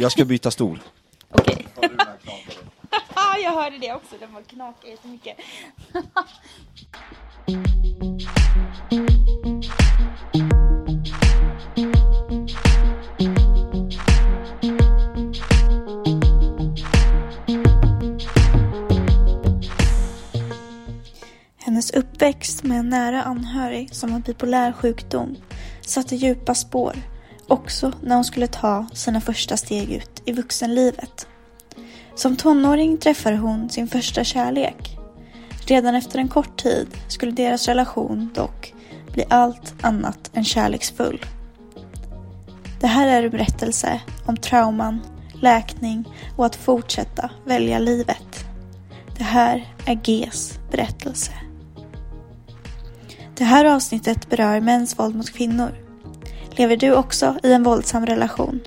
[0.00, 0.80] Jag ska byta stol.
[1.28, 1.66] Okej.
[3.42, 5.36] jag hörde det också, den var knakig jättemycket.
[21.56, 25.36] Hennes uppväxt med en nära anhörig som har bipolär sjukdom
[25.80, 26.96] satte djupa spår
[27.48, 31.26] också när hon skulle ta sina första steg ut i vuxenlivet.
[32.14, 34.98] Som tonåring träffade hon sin första kärlek.
[35.66, 38.74] Redan efter en kort tid skulle deras relation dock
[39.12, 41.24] bli allt annat än kärleksfull.
[42.80, 45.00] Det här är en berättelse om trauman,
[45.42, 48.44] läkning och att fortsätta välja livet.
[49.18, 51.32] Det här är Gs berättelse.
[53.34, 55.87] Det här avsnittet berör mäns våld mot kvinnor.
[56.58, 58.60] Lever du också i en våldsam relation?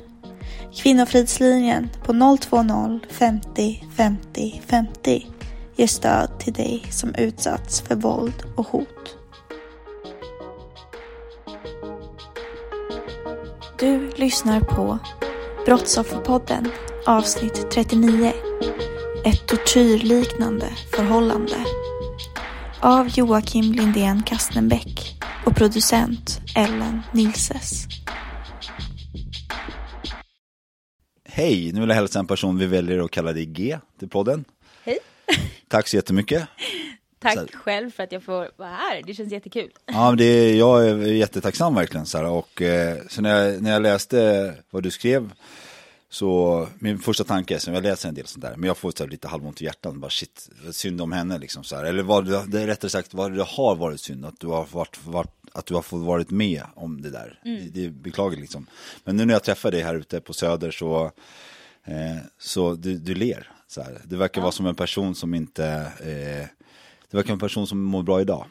[0.74, 5.28] Kvinnofridslinjen på 020 50 50 50
[5.76, 9.18] ger stöd till dig som utsatts för våld och hot.
[13.80, 15.00] Du lyssnar på
[15.66, 16.72] Brottsofferpodden
[17.08, 18.34] avsnitt 39
[19.26, 21.56] Ett tortyrliknande förhållande
[22.82, 25.16] av Joakim Lindén Kastenbäck
[25.46, 27.86] och producent Ellen Nilses.
[31.30, 34.46] Hej, nu vill jag hälsa en person vi väljer att kalla dig G till podden.
[34.84, 35.00] Hej.
[35.68, 36.48] Tack så jättemycket.
[37.20, 39.70] Tack Så själv för att jag får vara här, det känns jättekul.
[39.86, 42.06] Ja, men det är, jag är jättetacksam verkligen.
[42.06, 45.32] Så här, och, eh, så när, jag, när jag läste vad du skrev
[46.14, 48.92] så min första tanke är, som jag läser en del sånt där, men jag får
[48.92, 51.84] så lite halvont i hjärtat, bara shit, synd om henne liksom så här.
[51.84, 54.66] Eller vad det, det är rättare sagt, vad det har varit synd, att du har
[54.72, 57.40] varit, varit att du har fått varit med om det där.
[57.44, 58.68] Det, det är beklagligt liksom.
[59.04, 61.12] Men nu när jag träffar dig här ute på Söder så,
[61.84, 63.52] eh, så du, du ler.
[63.68, 64.02] Så här.
[64.04, 65.66] Du verkar vara som en person som inte,
[66.00, 66.48] eh,
[67.12, 68.46] du verkar vara en person som mår bra idag.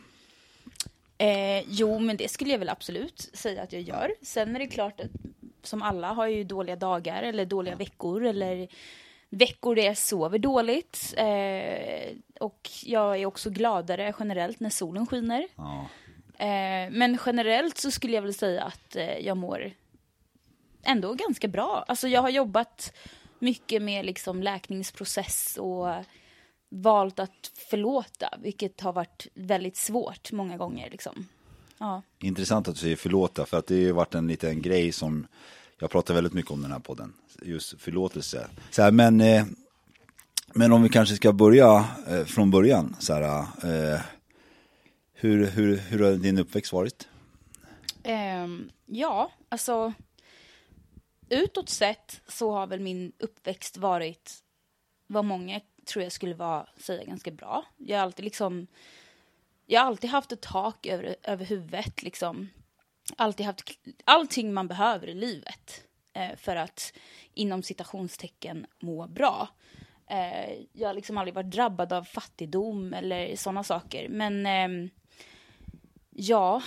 [1.21, 4.15] Eh, jo, men det skulle jag väl absolut säga att jag gör.
[4.23, 5.11] Sen är det klart att
[5.63, 8.69] som alla har ju dåliga dagar eller dåliga veckor eller
[9.31, 11.15] veckor där jag sover dåligt.
[11.17, 15.49] Eh, och jag är också gladare generellt när solen skiner.
[15.57, 15.87] Ja.
[16.39, 19.71] Eh, men generellt så skulle jag väl säga att eh, jag mår
[20.83, 21.85] ändå ganska bra.
[21.89, 22.93] Alltså jag har jobbat
[23.39, 25.89] mycket med liksom läkningsprocess och
[26.71, 30.91] valt att förlåta, vilket har varit väldigt svårt många gånger.
[30.91, 31.27] Liksom.
[31.79, 32.03] Ja.
[32.19, 35.27] Intressant att du säger förlåta, för att det har varit en liten grej som
[35.79, 38.49] jag pratar väldigt mycket om den här podden, just förlåtelse.
[38.71, 39.45] Så här, men, eh,
[40.55, 44.01] men om vi kanske ska börja eh, från början, så här, eh,
[45.13, 47.09] hur, hur, hur har din uppväxt varit?
[48.03, 49.93] Ehm, ja, alltså
[51.29, 54.43] utåt sett så har väl min uppväxt varit
[55.07, 57.65] vad många tror jag skulle vara, säga ganska bra.
[57.77, 58.67] Jag har alltid liksom,
[59.67, 62.49] jag har alltid haft ett tak över, över huvudet liksom.
[63.17, 66.93] Alltid haft allting man behöver i livet eh, för att
[67.35, 69.49] inom citationstecken må bra.
[70.07, 74.09] Eh, jag har liksom aldrig varit drabbad av fattigdom eller sådana saker.
[74.09, 74.91] Men eh,
[76.11, 76.63] ja,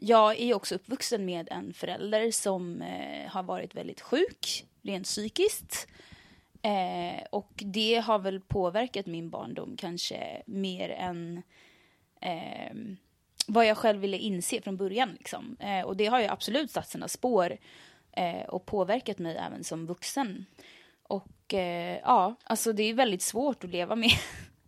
[0.00, 5.88] jag är också uppvuxen med en förälder som eh, har varit väldigt sjuk, rent psykiskt.
[6.64, 11.42] Eh, och det har väl påverkat min barndom kanske mer än
[12.20, 12.74] eh,
[13.46, 15.12] vad jag själv ville inse från början.
[15.18, 15.56] Liksom.
[15.60, 17.56] Eh, och det har ju absolut satt sina spår
[18.12, 20.46] eh, och påverkat mig även som vuxen.
[21.02, 24.10] Och eh, ja, alltså det är väldigt svårt att leva med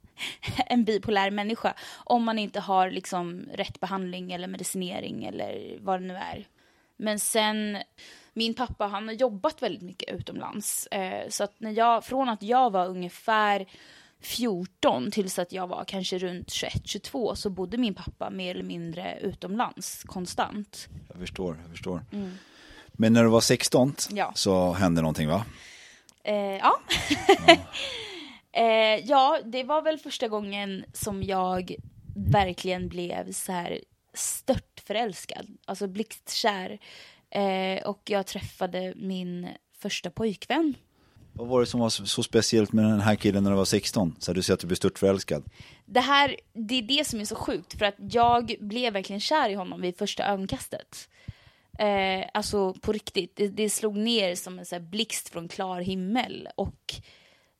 [0.66, 6.06] en bipolär människa om man inte har liksom rätt behandling eller medicinering eller vad det
[6.06, 6.46] nu är.
[6.96, 7.78] Men sen,
[8.32, 10.86] min pappa han har jobbat väldigt mycket utomlands.
[10.86, 13.66] Eh, så att när jag, från att jag var ungefär
[14.20, 19.18] 14 tills att jag var kanske runt 21-22 så bodde min pappa mer eller mindre
[19.20, 20.88] utomlands konstant.
[21.08, 22.04] Jag förstår, jag förstår.
[22.12, 22.32] Mm.
[22.92, 24.32] Men när du var 16 ja.
[24.34, 25.44] så hände någonting va?
[26.24, 26.80] Eh, ja.
[27.46, 27.56] ja.
[28.60, 31.74] eh, ja, det var väl första gången som jag
[32.16, 33.80] verkligen blev så här
[34.16, 36.78] stört förälskad, alltså blixtkär.
[37.30, 39.48] Eh, och jag träffade min
[39.78, 40.74] första pojkvän.
[41.32, 44.16] Vad var det som var så speciellt med den här killen när du var 16?
[44.18, 45.44] Så du säger att du blev stört förälskad.
[45.84, 49.48] Det här, det är det som är så sjukt, för att jag blev verkligen kär
[49.48, 51.08] i honom vid första ögonkastet.
[51.78, 56.48] Eh, alltså på riktigt, det, det, slog ner som en så blixt från klar himmel.
[56.54, 56.94] Och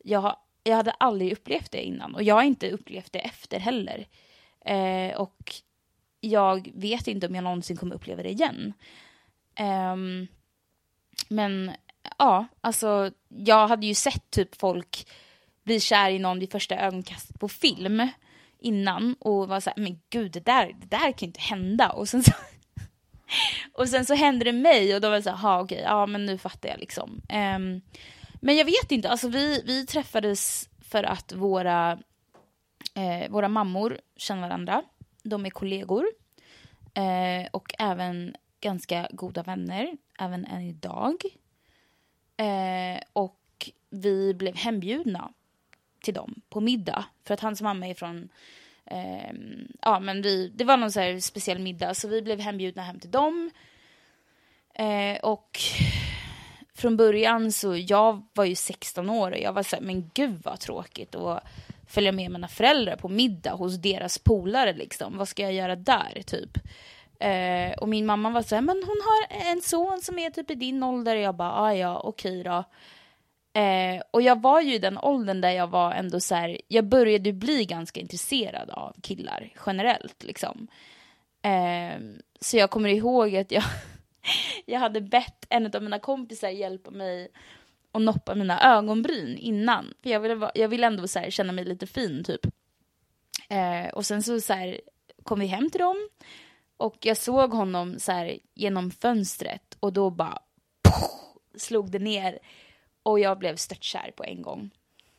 [0.05, 4.07] jag, jag hade aldrig upplevt det innan, och jag har inte upplevt det efter heller.
[4.65, 5.55] Eh, och
[6.27, 8.73] jag vet inte om jag någonsin kommer uppleva det igen.
[9.93, 10.27] Um,
[11.29, 11.71] men
[12.19, 15.07] ja, alltså jag hade ju sett typ folk
[15.65, 18.09] bli kär i någon vid första ögonkastet på film
[18.59, 21.89] innan och var så här, men gud det där, det där kan ju inte hända.
[21.97, 22.33] Och sen så,
[23.73, 26.07] och sen så hände det mig och då var det så här, ha okej, ja
[26.07, 27.11] men nu fattar jag liksom.
[27.11, 27.81] Um,
[28.35, 31.99] men jag vet inte, alltså vi, vi träffades för att våra,
[32.95, 34.83] eh, våra mammor känner varandra.
[35.29, 36.07] De är kollegor.
[36.95, 41.15] Eh, och även ganska goda vänner, även än idag.
[42.37, 45.33] Eh, och vi blev hembjudna
[46.01, 47.05] till dem på middag.
[47.25, 48.29] För att hans mamma är från...
[48.85, 49.33] Eh,
[49.83, 53.11] ja, men vi, det var någon så speciell middag, så vi blev hembjudna hem till
[53.11, 53.51] dem.
[54.75, 55.59] Eh, och
[56.75, 60.41] från början så, jag var ju 16 år och jag var så här, men gud
[60.45, 61.41] vad tråkigt Och
[61.87, 65.19] följa med mina föräldrar på middag hos deras polare liksom.
[65.19, 66.59] Vad ska jag göra där, typ?
[67.19, 70.51] Eh, och min mamma var så här, men hon har en son som är typ
[70.51, 71.17] i din ålder.
[71.17, 72.65] Och jag bara, ah, ja, okej då.
[73.61, 76.85] Eh, och jag var ju i den åldern där jag var ändå så här, jag
[76.85, 80.69] började bli ganska intresserad av killar generellt liksom.
[81.43, 82.01] Eh,
[82.41, 83.65] så jag kommer ihåg att jag,
[84.67, 87.29] jag hade bett en av mina kompisar hjälpa mig
[87.97, 89.95] och noppa mina ögonbryn innan.
[90.03, 92.47] För jag ville, jag ville ändå så här, känna mig lite fin typ.
[93.49, 94.81] Eh, och sen så, så här,
[95.23, 96.09] kom vi hem till dem
[96.77, 100.39] och jag såg honom så här, genom fönstret och då bara
[100.83, 101.11] poff,
[101.57, 102.39] slog det ner.
[103.03, 104.71] Och jag blev störtkär på en gång.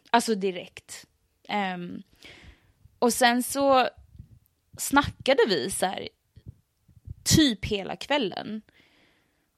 [0.09, 1.05] Alltså direkt.
[1.49, 1.77] Eh,
[2.99, 3.89] och sen så
[4.77, 6.09] snackade vi så här,
[7.23, 8.61] typ hela kvällen.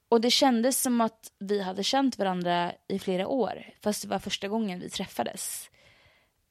[0.09, 4.19] Och det kändes som att vi hade känt varandra i flera år, fast det var
[4.19, 5.69] första gången vi träffades.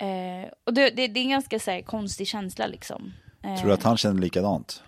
[0.03, 3.13] Uh, och det, det, det, är en ganska så här, konstig känsla liksom.
[3.43, 4.83] Tror du att han kände likadant?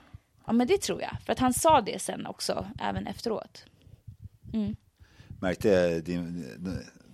[0.46, 1.16] Ja, men det tror jag.
[1.26, 3.64] För att han sa det sen också, även efteråt.
[4.52, 4.76] Mm.
[5.40, 6.44] Märkte din,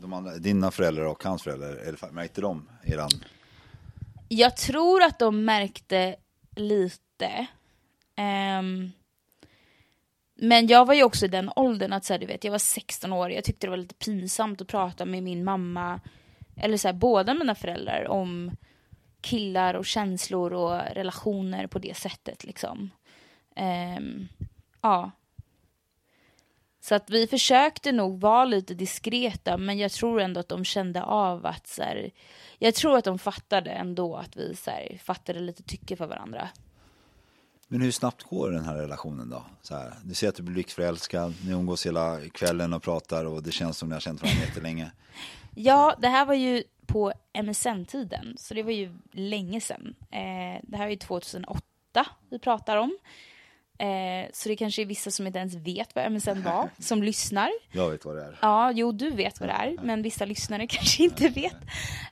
[0.00, 3.10] de andra, dina föräldrar och hans föräldrar, eller märkte de eran?
[4.28, 6.16] Jag tror att de märkte
[6.56, 7.46] lite.
[8.58, 8.92] Um,
[10.36, 12.58] men jag var ju också i den åldern att så här, du vet, jag var
[12.58, 16.00] 16 år, jag tyckte det var lite pinsamt att prata med min mamma,
[16.56, 18.50] eller så här, båda mina föräldrar om
[19.20, 22.90] killar och känslor och relationer på det sättet liksom.
[23.56, 24.28] Um,
[24.80, 25.10] ja.
[26.80, 31.02] Så att vi försökte nog vara lite diskreta, men jag tror ändå att de kände
[31.02, 32.10] av att så här,
[32.58, 36.48] jag tror att de fattade ändå att vi så här, fattade lite tycke för varandra.
[37.68, 39.44] Men hur snabbt går den här relationen då?
[39.70, 43.52] Här, du ser att du blir lyxförälskad, ni umgås hela kvällen och pratar och det
[43.52, 44.90] känns som ni har känt varandra jättelänge.
[45.54, 49.94] Ja, det här var ju på MSN-tiden, så det var ju länge sedan.
[50.10, 51.60] Eh, det här är ju 2008
[52.30, 52.98] vi pratar om.
[53.78, 57.50] Eh, så det kanske är vissa som inte ens vet vad MSN var, som lyssnar.
[57.72, 58.38] Jag vet vad det är.
[58.42, 61.56] Ja, jo du vet vad det är, men vissa lyssnare kanske inte vet.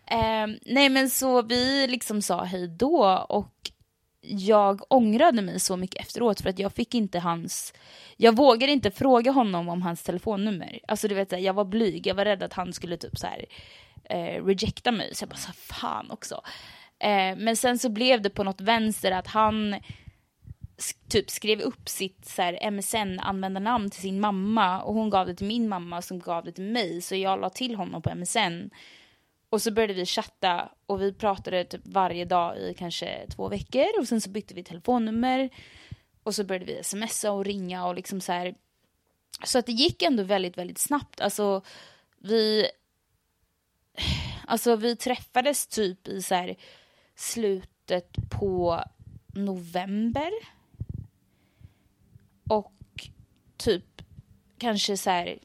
[0.06, 3.70] Eh, nej men så vi liksom sa hej då och
[4.26, 7.74] jag ångrade mig så mycket efteråt för att jag fick inte hans,
[8.16, 10.80] jag vågade inte fråga honom om hans telefonnummer.
[10.88, 13.44] Alltså du vet, jag var blyg, jag var rädd att han skulle typ så här
[14.04, 16.40] eh, rejecta mig, så jag bara sa fan också.
[16.98, 19.76] Eh, men sen så blev det på något vänster att han
[21.08, 22.38] typ skrev upp sitt
[22.70, 26.64] MSN-användarnamn till sin mamma och hon gav det till min mamma som gav det till
[26.64, 28.70] mig så jag la till honom på MSN.
[29.54, 33.86] Och så började vi chatta och vi pratade typ varje dag i kanske två veckor
[33.98, 35.50] och sen så bytte vi telefonnummer
[36.22, 38.54] och så började vi smsa och ringa och liksom så här.
[39.44, 41.20] Så att det gick ändå väldigt, väldigt snabbt.
[41.20, 41.62] Alltså
[42.18, 42.66] vi,
[44.46, 46.56] alltså vi träffades typ i så här
[47.14, 48.84] slutet på
[49.34, 50.30] november
[52.48, 53.08] och
[53.56, 54.02] typ
[54.58, 55.38] kanske så här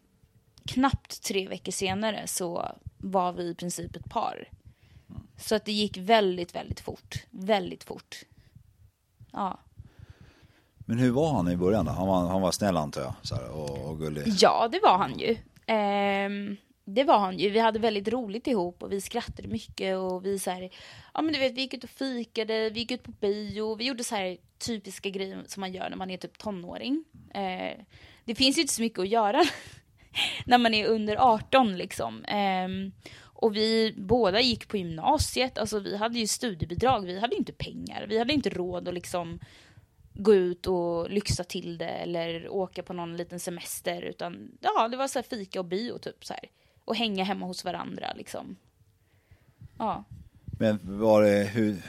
[0.66, 4.48] knappt tre veckor senare så var vi i princip ett par.
[5.38, 7.16] Så att det gick väldigt, väldigt fort.
[7.30, 8.16] Väldigt fort.
[9.32, 9.60] Ja.
[10.80, 11.92] Men hur var han i början då?
[11.92, 14.24] Han var, han var snäll antar jag, så här, och, och gullig.
[14.28, 15.38] Ja, det var han ju.
[15.66, 17.50] Ehm, det var han ju.
[17.50, 20.70] Vi hade väldigt roligt ihop och vi skrattade mycket och vi så här,
[21.14, 23.86] ja men du vet, vi gick ut och fikade, vi gick ut på bio, vi
[23.86, 27.04] gjorde så här typiska grejer som man gör när man är typ tonåring.
[27.34, 27.86] Eh,
[28.26, 29.44] det finns ju inte så mycket att göra
[30.46, 32.26] när man är under 18 liksom.
[32.66, 37.54] Um, och vi båda gick på gymnasiet, alltså vi hade ju studiebidrag, vi hade inte
[37.54, 39.40] pengar, vi hade inte råd att liksom
[40.14, 44.98] gå ut och lyxa till det eller åka på någon liten semester utan ja, det
[44.98, 46.44] var så här fika och bio typ så här.
[46.86, 48.56] Och hänga hemma hos varandra liksom.
[49.78, 50.04] Ja.
[50.60, 51.82] Men var det, hur,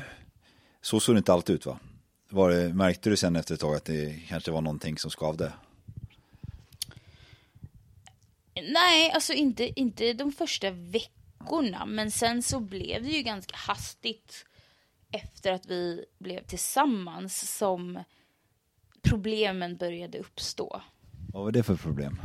[0.81, 1.79] så såg det inte alltid ut va?
[2.29, 5.53] Var det, märkte du sen efter ett tag att det kanske var någonting som skavde?
[8.63, 14.47] Nej, alltså inte, inte de första veckorna, men sen så blev det ju ganska hastigt
[15.13, 18.05] efter att vi blev tillsammans som
[19.03, 20.83] problemen började uppstå.
[21.33, 22.21] Vad var det för problem?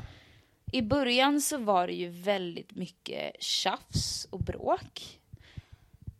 [0.71, 5.19] I början så var det ju väldigt mycket tjafs och bråk.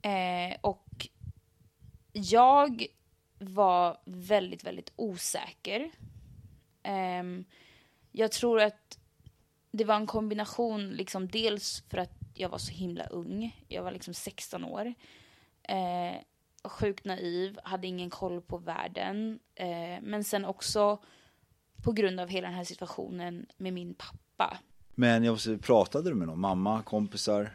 [0.02, 1.08] Eh, och
[2.12, 2.86] jag
[3.40, 5.92] var väldigt, väldigt osäker.
[6.84, 7.46] Ehm,
[8.12, 9.00] jag tror att
[9.78, 13.64] det var en kombination, liksom dels för att jag var så himla ung.
[13.68, 14.94] Jag var liksom 16 år.
[15.64, 16.22] Eh,
[16.64, 19.40] sjukt naiv, hade ingen koll på världen.
[19.56, 21.00] Eh, men sen också
[21.84, 24.58] på grund av hela den här situationen med min pappa.
[24.96, 26.40] Men jag måste, pratade du med någon?
[26.40, 27.52] Mamma, kompisar?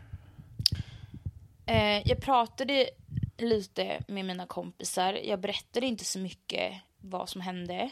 [1.66, 2.90] Eh, jag pratade
[3.38, 5.12] lite med mina kompisar.
[5.12, 7.90] Jag berättade inte så mycket vad som hände.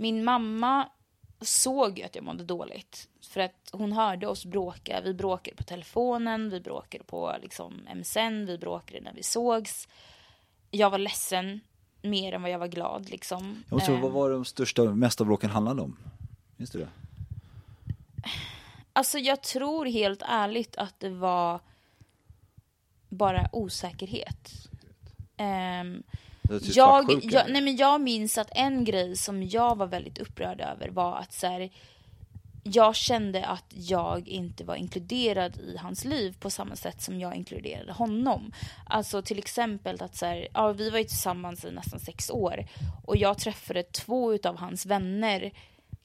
[0.00, 0.88] Min mamma
[1.40, 3.08] såg ju att jag mådde dåligt.
[3.20, 5.00] För att hon hörde oss bråka.
[5.04, 9.88] Vi bråkade på telefonen, vi bråkade på liksom MSN, vi bråkade när vi sågs.
[10.70, 11.60] Jag var ledsen
[12.02, 13.64] mer än vad jag var glad liksom.
[13.68, 15.96] Jag måste, Eh, vad var de största, mesta bråken handlade om?
[16.56, 16.88] Minns du det?
[18.92, 21.60] Alltså jag tror helt ärligt att det var
[23.08, 24.52] bara osäkerhet.
[25.36, 26.06] Är typ
[26.48, 27.36] jag, svartsjuka.
[27.36, 31.16] jag, nej men jag minns att en grej som jag var väldigt upprörd över var
[31.16, 31.70] att så här,
[32.62, 37.36] jag kände att jag inte var inkluderad i hans liv på samma sätt som jag
[37.36, 38.52] inkluderade honom.
[38.86, 42.66] Alltså till exempel att så här, ja, vi var ju tillsammans i nästan sex år
[43.06, 45.52] och jag träffade två utav hans vänner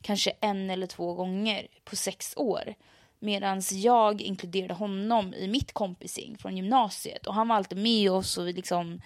[0.01, 2.73] kanske en eller två gånger på sex år.
[3.19, 7.27] Medan jag inkluderade honom i mitt kompisgäng från gymnasiet.
[7.27, 9.01] Och han var alltid med oss och vi liksom,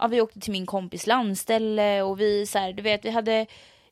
[0.00, 3.46] ja vi åkte till min kompis landställe och vi så här, du vet vi hade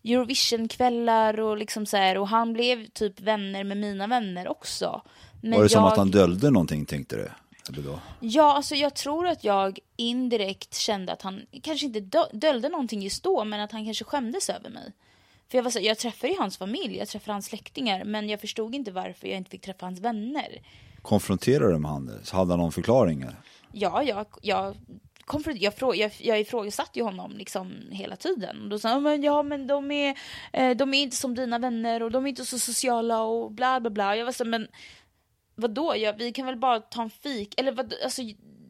[0.05, 5.03] Eurovision-kvällar och liksom så här, och han blev typ vänner med mina vänner också.
[5.41, 7.31] Men var det som jag, att han döljde någonting tänkte du?
[7.73, 8.00] Eller då?
[8.21, 13.03] Ja, alltså jag tror att jag indirekt kände att han kanske inte dö- döljde någonting
[13.03, 14.93] just då, men att han kanske skämdes över mig.
[15.50, 18.41] För jag var så, jag träffade ju hans familj, jag träffade hans släktingar, men jag
[18.41, 20.59] förstod inte varför jag inte fick träffa hans vänner.
[21.03, 22.31] Konfronterade du med han det?
[22.31, 23.23] Hade han någon förklaring?
[23.23, 23.37] eller?
[23.73, 24.77] Ja, jag, jag,
[25.29, 28.63] konfront- jag, frå, jag, jag ifrågasatte ju honom liksom hela tiden.
[28.63, 30.15] Och då sa han, men ja men de är,
[30.53, 33.81] eh, de är inte som dina vänner och de är inte så sociala och bla
[33.81, 34.17] bla bla.
[34.17, 34.69] Jag var så, men
[35.55, 38.23] vadå, ja, vi kan väl bara ta en fik, eller vad, alltså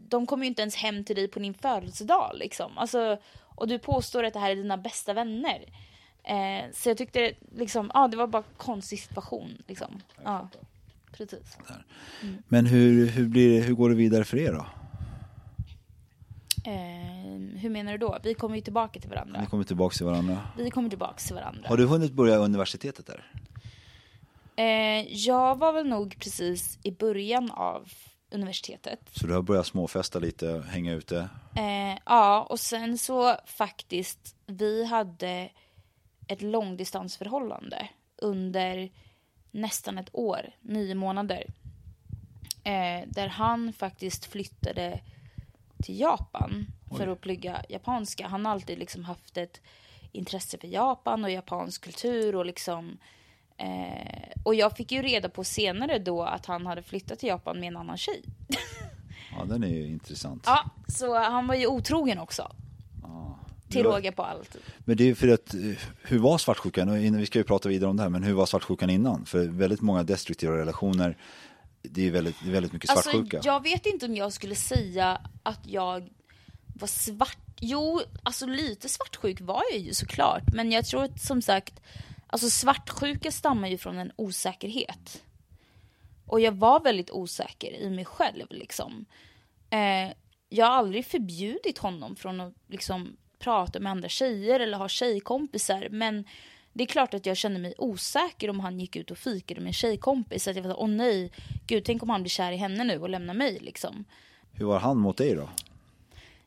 [0.09, 2.79] de kommer ju inte ens hem till dig på din födelsedag liksom.
[2.79, 3.19] Alltså,
[3.55, 5.65] och du påstår att det här är dina bästa vänner.
[6.25, 10.03] Eh, så jag tyckte liksom, ja det var bara konstig situation liksom.
[10.25, 10.49] Ja,
[11.13, 11.59] precis.
[12.49, 14.67] Men hur, hur, blir hur går det vidare för er då?
[16.65, 18.19] Eh, hur menar du då?
[18.23, 19.41] Vi kommer ju tillbaka till varandra.
[19.41, 20.41] Ni kommer tillbaka till varandra.
[20.57, 21.69] Vi kommer tillbaka till varandra.
[21.69, 23.33] Har du hunnit börja universitetet där?
[24.57, 27.89] Eh, jag var väl nog precis i början av
[28.31, 29.01] universitetet.
[29.13, 31.29] Så du har börjat småfesta lite, hänga ute?
[31.57, 35.51] Eh, ja, och sen så faktiskt, vi hade
[36.27, 38.91] ett långdistansförhållande under
[39.51, 41.45] nästan ett år, nio månader.
[42.65, 45.01] Eh, där han faktiskt flyttade
[45.83, 46.67] till Japan
[46.97, 47.13] för Oj.
[47.13, 48.27] att plugga japanska.
[48.29, 49.61] Han har alltid liksom haft ett
[50.13, 52.99] intresse för Japan och japansk kultur och liksom
[53.57, 57.61] eh, och jag fick ju reda på senare då att han hade flyttat till Japan
[57.61, 58.23] med en annan tjej.
[59.39, 60.43] Ja, den är ju intressant.
[60.47, 62.53] Ja, så han var ju otrogen också.
[63.69, 64.57] Till Det var- råga på allt.
[64.79, 65.61] Men det är för att, eh,
[66.03, 66.89] hur var svartsjukan?
[66.89, 69.25] Och Vi ska ju prata vidare om det här, men hur var svartsjukan innan?
[69.27, 71.17] För väldigt många destruktiva relationer,
[71.83, 73.37] det är väldigt, det är väldigt mycket svartsjuka.
[73.37, 76.09] Alltså, jag vet inte om jag skulle säga att jag
[76.75, 77.39] var svart.
[77.61, 80.43] Jo, alltså lite svartsjuk var jag ju såklart.
[80.53, 81.81] Men jag tror att, som sagt
[82.31, 85.25] Alltså svartsjuka stammar ju från en osäkerhet.
[86.27, 89.05] Och jag var väldigt osäker i mig själv liksom.
[89.71, 90.13] Eh,
[90.49, 95.89] jag har aldrig förbjudit honom från att liksom prata med andra tjejer eller ha tjejkompisar.
[95.91, 96.25] Men
[96.79, 99.69] det är klart att jag kände mig osäker om han gick ut och fikade med
[99.69, 100.49] en tjejkompis.
[100.49, 101.31] Att jag var åh nej,
[101.67, 104.05] gud tänk om han blir kär i henne nu och lämnar mig liksom.
[104.53, 105.49] Hur var han mot dig då?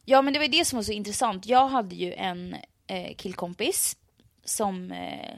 [0.06, 1.46] Ja men det var det som var så intressant.
[1.46, 2.56] Jag hade ju en
[2.88, 3.98] eh, killkompis
[4.46, 5.38] som eh,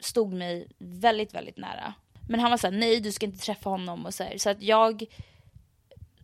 [0.00, 1.94] stod mig väldigt, väldigt nära.
[2.28, 4.38] Men han var såhär, nej du ska inte träffa honom och så här.
[4.38, 5.04] Så att jag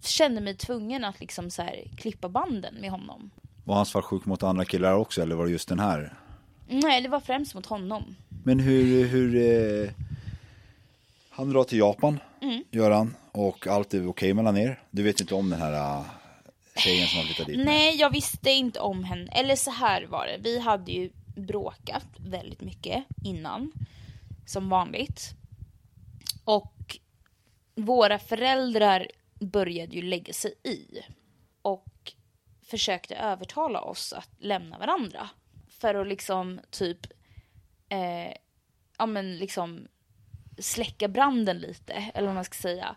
[0.03, 3.31] kände mig tvungen att liksom så här, klippa banden med honom.
[3.65, 6.28] Var han svartsjuk mot andra killar också eller var det just den här?
[6.69, 8.17] Nej, det var främst mot honom.
[8.45, 9.37] Men hur, hur
[9.85, 9.91] eh,
[11.31, 12.65] han drar till Japan, Mm.
[12.71, 14.83] gör han, och allt är okej mellan er.
[14.91, 16.05] Du vet inte om den här eh,
[16.77, 17.57] tjejen som har flyttat dit?
[17.57, 17.67] med?
[17.67, 19.33] Nej, jag visste inte om henne.
[19.33, 20.39] Eller så här var det.
[20.43, 23.73] Vi hade ju bråkat väldigt mycket innan.
[24.47, 25.31] Som vanligt.
[26.45, 26.99] Och
[27.75, 29.07] våra föräldrar
[29.41, 30.87] började ju lägga sig i.
[31.63, 32.13] Och
[32.63, 35.29] försökte övertala oss att lämna varandra.
[35.79, 37.07] För att liksom typ,
[37.89, 38.33] eh,
[38.99, 39.89] ja men liksom
[40.59, 42.97] släcka branden lite, eller vad man ska säga.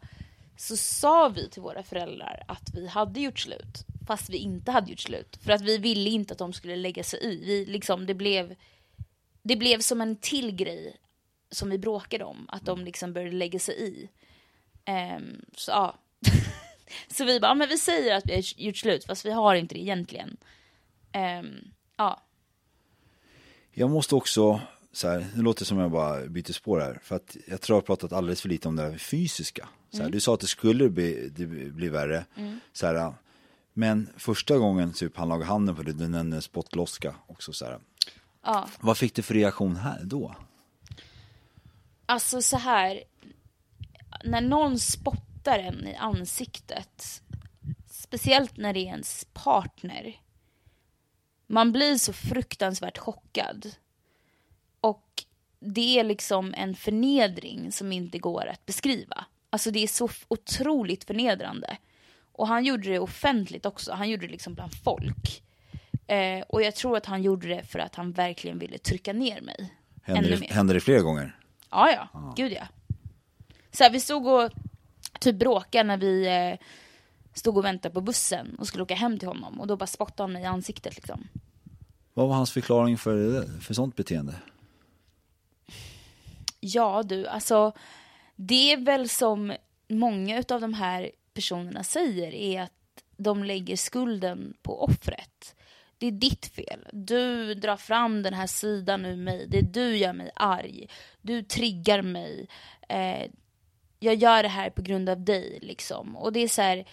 [0.58, 3.86] Så sa vi till våra föräldrar att vi hade gjort slut.
[4.08, 5.38] Fast vi inte hade gjort slut.
[5.44, 7.46] För att vi ville inte att de skulle lägga sig i.
[7.46, 8.56] Vi, liksom, det, blev,
[9.42, 10.98] det blev som en till grej
[11.52, 12.46] som vi bråkade om.
[12.50, 14.10] Att de liksom började lägga sig i.
[14.86, 16.00] Ehm, så ja.
[17.08, 19.76] så vi bara, men vi säger att vi har gjort slut fast vi har inte
[19.76, 20.38] det egentligen.
[21.40, 22.22] Um, ja.
[23.74, 24.62] Jag måste också,
[24.92, 27.82] så här, det låter som jag bara byter spår här, för att jag tror jag
[27.82, 29.68] har pratat alldeles för lite om det här fysiska.
[29.92, 32.26] Så här, Du sa att det skulle bli, det bli värre.
[32.74, 33.14] Så här,
[33.74, 37.54] men första gången typ han lagade handen på dig, du nämnde spottloska också.
[37.54, 37.80] Så här.
[38.44, 38.68] ja.
[38.80, 40.36] Vad fick du för reaktion här då?
[42.06, 43.04] Alltså så här.
[44.24, 47.22] När någon spottar en i ansiktet.
[47.90, 50.16] Speciellt när det är ens partner.
[51.52, 53.72] Man blir så fruktansvärt chockad.
[54.82, 55.24] Och
[55.60, 59.26] det är liksom en förnedring som inte går att beskriva.
[59.50, 61.78] Alltså det är så otroligt förnedrande.
[62.32, 63.92] Och han gjorde det offentligt också.
[63.92, 65.44] Han gjorde det liksom bland folk.
[66.08, 69.42] Eh, och jag tror att han gjorde det för att han verkligen ville trycka ner
[69.42, 69.74] mig.
[70.04, 71.38] Hände det, hände det flera gånger?
[71.70, 72.34] Ja, ja.
[72.38, 72.68] Gud ja.
[73.72, 74.52] Så här, vi stod och
[75.20, 76.68] typ bråkade när vi eh,
[77.34, 79.60] stod och väntade på bussen och skulle åka hem till honom.
[79.60, 81.28] Och då bara spottade han mig i ansiktet liksom.
[82.14, 84.36] Vad var hans förklaring för, för sånt beteende?
[86.60, 87.74] Ja du, alltså
[88.36, 89.54] det är väl som
[89.88, 92.72] många av de här personerna säger är att
[93.18, 95.56] de lägger skulden på offret.
[95.98, 96.88] Det är ditt fel.
[96.94, 99.46] Du drar fram den här sidan ur mig.
[99.48, 100.88] Det är du gör mig arg.
[101.22, 102.48] Du triggar mig.
[102.90, 103.32] Eh,
[104.00, 106.18] jag gör det här på grund av dig liksom.
[106.18, 106.86] Och det är så här,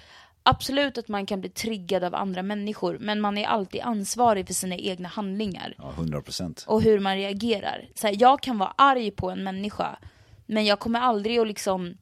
[0.48, 2.98] absolut att man kan bli triggad av andra människor.
[3.00, 6.64] Men man är alltid ansvarig för sina egna handlingar Ja, 100 procent.
[6.68, 7.88] och hur man reagerar.
[7.94, 9.98] Så här, jag kan vara arg på en människa,
[10.46, 11.96] men jag kommer aldrig att liksom...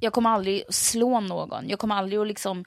[0.00, 1.68] Jag kommer aldrig att slå någon.
[1.68, 2.64] Jag kommer aldrig att liksom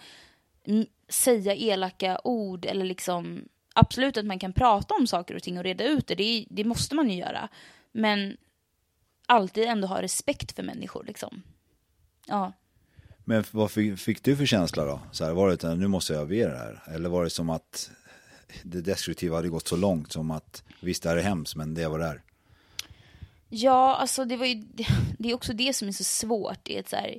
[1.10, 3.44] säga elaka ord eller liksom...
[3.74, 6.64] Absolut att man kan prata om saker och ting och reda ut det, det, det
[6.64, 7.50] måste man ju göra.
[7.92, 8.38] Men
[9.26, 11.44] alltid ändå ha respekt för människor liksom.
[12.28, 12.54] Ja.
[13.30, 15.00] Men vad fick, fick du för känsla då?
[15.12, 16.84] Så här, var det att nu måste jag överge det här?
[16.96, 17.92] Eller var det som att
[18.64, 21.88] det destruktiva hade gått så långt som att visst det här är hemskt men det
[21.88, 22.22] var det är?
[23.50, 24.64] Ja, alltså det var ju,
[25.18, 26.60] det är också det som är så svårt.
[26.64, 27.18] Det är så här,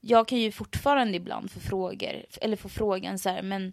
[0.00, 3.72] jag kan ju fortfarande ibland få frågor, eller få frågan så här, men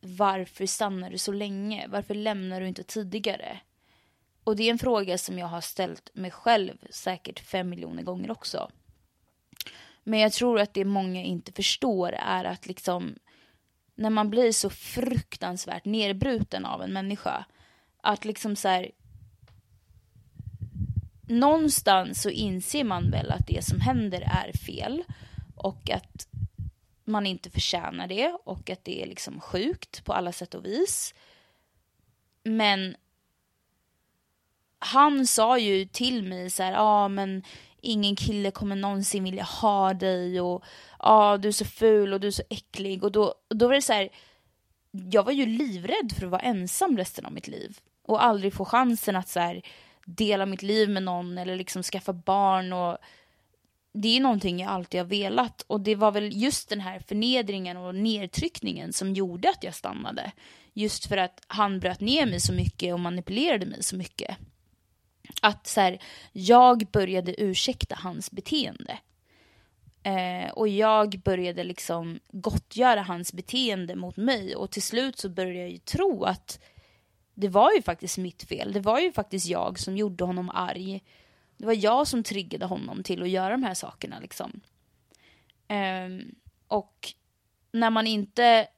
[0.00, 1.86] varför stannar du så länge?
[1.88, 3.60] Varför lämnar du inte tidigare?
[4.44, 8.30] Och det är en fråga som jag har ställt mig själv säkert fem miljoner gånger
[8.30, 8.70] också.
[10.04, 13.14] Men jag tror att det många inte förstår är att liksom
[13.94, 17.44] när man blir så fruktansvärt nedbruten av en människa,
[18.02, 18.90] att liksom så här,
[21.22, 25.04] någonstans så inser man väl att det som händer är fel
[25.56, 26.28] och att
[27.04, 31.14] man inte förtjänar det och att det är liksom sjukt på alla sätt och vis.
[32.42, 32.96] Men
[34.80, 37.42] han sa ju till mig så här, ja ah, men
[37.80, 40.64] ingen kille kommer någonsin vilja ha dig och
[40.98, 43.66] ja ah, du är så ful och du är så äcklig och då, och då
[43.66, 44.08] var det så här,
[44.90, 48.64] jag var ju livrädd för att vara ensam resten av mitt liv och aldrig få
[48.64, 49.62] chansen att så här,
[50.04, 52.98] dela mitt liv med någon eller liksom skaffa barn och
[53.92, 57.76] det är någonting jag alltid har velat och det var väl just den här förnedringen
[57.76, 60.32] och nedtryckningen som gjorde att jag stannade.
[60.72, 64.36] Just för att han bröt ner mig så mycket och manipulerade mig så mycket.
[65.42, 68.98] Att så här, jag började ursäkta hans beteende.
[70.02, 75.58] Eh, och jag började liksom gottgöra hans beteende mot mig och till slut så började
[75.58, 76.60] jag ju tro att
[77.34, 78.72] det var ju faktiskt mitt fel.
[78.72, 81.04] Det var ju faktiskt jag som gjorde honom arg.
[81.56, 84.60] Det var jag som triggade honom till att göra de här sakerna liksom.
[85.68, 86.08] Eh,
[86.68, 87.14] och
[87.72, 88.68] när man inte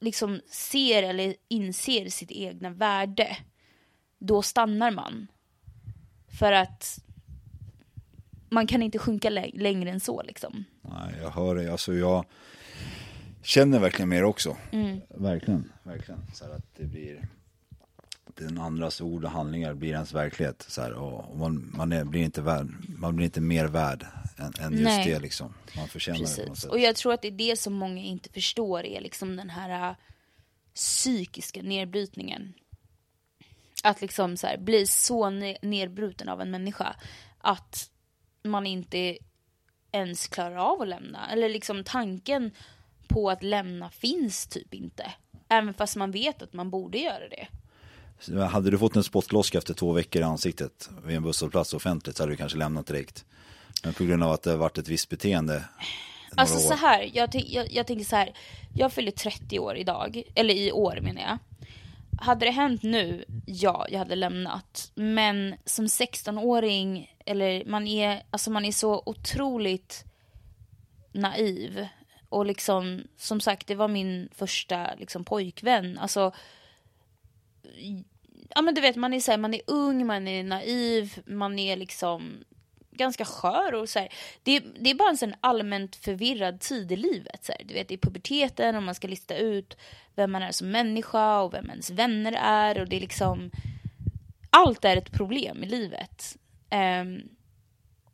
[0.00, 3.36] liksom ser eller inser sitt egna värde,
[4.20, 5.26] då stannar man.
[6.38, 6.98] För att
[8.48, 10.64] man kan inte sjunka lä längre än så liksom.
[10.82, 11.68] Nej, jag hör dig.
[11.68, 12.24] Alltså jag
[13.42, 14.56] känner verkligen mer också.
[14.70, 15.00] Mm.
[15.08, 16.20] Verkligen, verkligen.
[16.34, 17.28] Så att det blir
[18.34, 20.66] den andras ord och handlingar blir ens verklighet.
[20.68, 24.06] Så här, och man, man, är, blir inte värd, man blir inte mer värd
[24.36, 25.12] än, än just Nej.
[25.12, 25.54] det liksom.
[25.76, 26.36] Man förtjänar Precis.
[26.36, 26.70] det på något sätt.
[26.70, 29.90] Och jag tror att det är det som många inte förstår är liksom den här
[29.90, 29.96] uh,
[30.74, 32.52] psykiska nedbrytningen.
[33.84, 35.30] Att liksom så här, bli så
[35.62, 36.96] nedbruten av en människa
[37.38, 37.90] att
[38.42, 39.18] man inte
[39.92, 41.30] ens klarar av att lämna.
[41.30, 42.50] Eller liksom tanken
[43.08, 45.12] på att lämna finns typ inte.
[45.48, 47.48] Även fast man vet att man borde göra det.
[48.44, 52.22] Hade du fått en spottloska efter två veckor i ansiktet vid en busshållplats offentligt så
[52.22, 53.24] hade du kanske lämnat direkt.
[53.84, 55.64] Men på grund av att det har varit ett visst beteende.
[56.34, 58.32] Alltså så här, jag, jag, jag tänker så här.
[58.74, 61.38] Jag fyller 30 år idag, eller i år menar jag.
[62.22, 64.92] Hade det hänt nu, ja, jag hade lämnat.
[64.94, 70.04] Men som 16-åring, eller man är, alltså man är så otroligt
[71.12, 71.88] naiv.
[72.28, 75.98] Och liksom, som sagt, det var min första liksom, pojkvän.
[75.98, 76.32] Alltså,
[78.48, 81.58] ja men du vet, man är, så här, man är ung, man är naiv, man
[81.58, 82.44] är liksom
[82.90, 84.08] ganska skör och så här,
[84.42, 87.44] det, det är bara en sån allmänt förvirrad tid i livet.
[87.44, 87.62] Så här.
[87.64, 89.76] Du vet, i puberteten och man ska lista ut
[90.14, 93.50] vem man är som människa och vem ens vänner är och det är liksom
[94.50, 96.36] allt är ett problem i livet.
[97.02, 97.28] Um,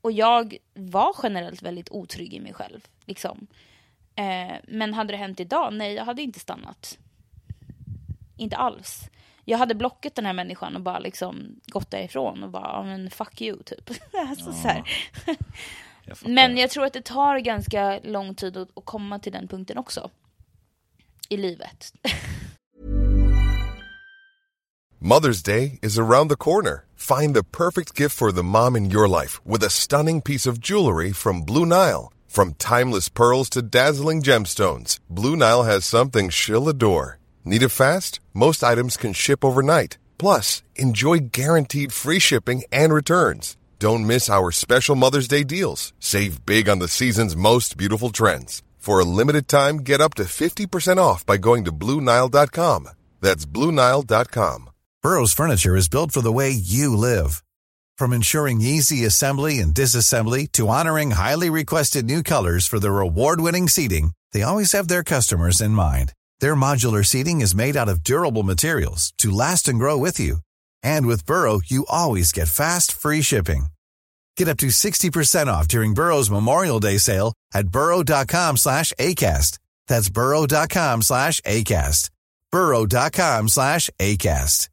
[0.01, 2.81] och jag var generellt väldigt otrygg i mig själv.
[3.05, 3.47] Liksom.
[4.21, 5.75] Uh, men hade det hänt idag?
[5.75, 6.99] Nej, jag hade inte stannat.
[8.37, 9.11] Inte alls
[9.49, 13.41] jag hade blockat den här människan och bara liksom gått därifrån och bara, men fuck
[13.41, 13.91] you typ.
[14.29, 14.53] alltså, ja.
[14.53, 14.83] så här.
[16.05, 19.49] jag men jag tror att det tar ganska lång tid att, att komma till den
[19.49, 20.11] punkten också.
[21.29, 21.93] I livet.
[24.99, 26.85] Mother's Day is around the corner.
[26.95, 30.59] Find the perfect gift for the mom in your life with a stunning piece of
[30.59, 32.13] jewelry from Blue Nile.
[32.29, 37.19] From timeless pearls to dazzling gemstones, Blue Nile has something she'll adore.
[37.47, 38.19] Need it fast?
[38.35, 39.99] Most items can ship overnight.
[40.19, 43.57] Plus, enjoy guaranteed free shipping and returns.
[43.79, 45.93] Don't miss our special Mother's Day deals.
[46.01, 48.65] Save big on the season's most beautiful trends.
[48.79, 52.89] For a limited time, get up to 50% off by going to Bluenile.com.
[53.21, 54.71] That's Bluenile.com.
[55.01, 57.45] Burrow's Furniture is built for the way you live.
[57.97, 63.41] From ensuring easy assembly and disassembly to honoring highly requested new colors for their award
[63.41, 66.13] winning seating, they always have their customers in mind.
[66.41, 70.39] Their modular seating is made out of durable materials to last and grow with you.
[70.83, 73.67] And with Burrow, you always get fast, free shipping.
[74.37, 79.59] Get up to 60% off during Burrow's Memorial Day sale at burrow.com slash ACAST.
[79.89, 82.11] That's burrow.com slash ACAST.
[82.53, 84.69] burrow.com slash ACAST.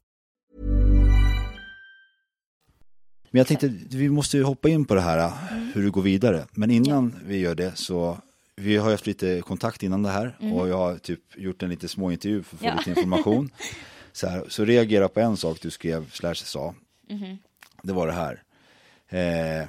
[3.30, 5.32] Men jag tänkte, vi måste ju hoppa in på det här,
[5.74, 6.46] hur du går vidare.
[6.52, 8.18] Men innan vi gör det så
[8.56, 10.52] vi har haft lite kontakt innan det här mm.
[10.52, 12.74] och jag har typ gjort en lite små intervju för att få ja.
[12.74, 13.50] lite information.
[14.12, 16.74] så, här, så reagera på en sak du skrev, slash sa.
[17.10, 17.36] Mm.
[17.82, 18.42] Det var det här.
[19.08, 19.68] Eh,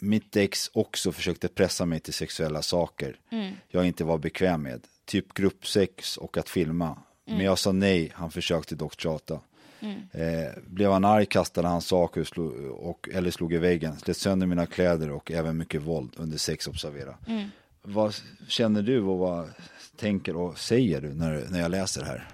[0.00, 3.54] mitt ex också försökte pressa mig till sexuella saker mm.
[3.68, 4.80] jag inte var bekväm med.
[5.04, 6.86] Typ gruppsex och att filma.
[6.86, 7.36] Mm.
[7.36, 9.40] Men jag sa nej, han försökte dock tjata.
[9.80, 10.00] Mm.
[10.12, 14.46] Eh, blev han arg kastade han saker slog, och, eller slog i väggen, slet sönder
[14.46, 17.14] mina kläder och även mycket våld under sex, observera.
[17.26, 17.50] Mm.
[17.82, 18.14] Vad
[18.48, 19.52] känner du och vad
[19.96, 22.28] tänker och säger du när, när jag läser det här?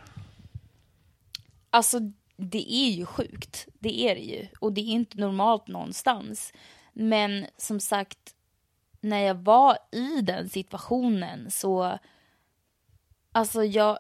[1.71, 2.01] Alltså,
[2.37, 3.67] det är ju sjukt.
[3.79, 4.49] Det är det ju.
[4.61, 6.53] Och det är inte normalt någonstans.
[6.93, 8.19] Men som sagt,
[9.01, 11.99] när jag var i den situationen så...
[13.33, 13.99] Alltså, jag...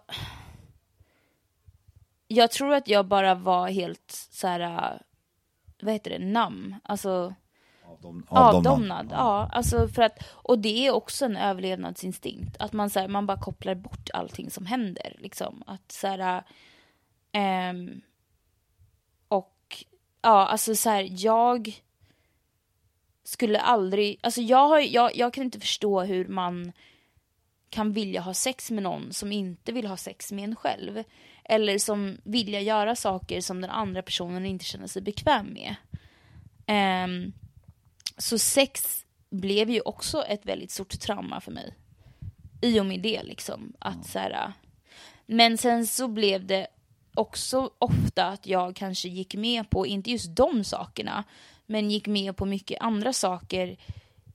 [2.28, 5.02] Jag tror att jag bara var helt så här...
[5.82, 6.18] Vad heter det?
[6.18, 6.74] Nam.
[6.82, 7.34] Alltså
[7.88, 9.08] Avdom, avdomnad.
[9.10, 9.50] Ja.
[9.52, 12.56] alltså för att, och det är också en överlevnadsinstinkt.
[12.58, 15.16] Att man, så här, man bara kopplar bort allting som händer.
[15.18, 15.62] Liksom.
[15.66, 16.44] Att så här,
[17.32, 18.00] ähm,
[19.28, 19.84] och
[20.22, 21.82] ja, alltså så här, jag
[23.24, 26.72] skulle aldrig, alltså jag, har, jag, jag kan inte förstå hur man
[27.70, 31.02] kan vilja ha sex med någon som inte vill ha sex med en själv.
[31.44, 35.74] Eller som vilja göra saker som den andra personen inte känner sig bekväm med.
[36.66, 37.32] Ehm,
[38.18, 41.74] så sex blev ju också ett väldigt stort trauma för mig.
[42.62, 43.72] I och med det liksom.
[43.78, 44.52] Att så här,
[45.26, 46.66] men sen så blev det
[47.14, 51.24] också ofta att jag kanske gick med på, inte just de sakerna,
[51.66, 53.76] men gick med på mycket andra saker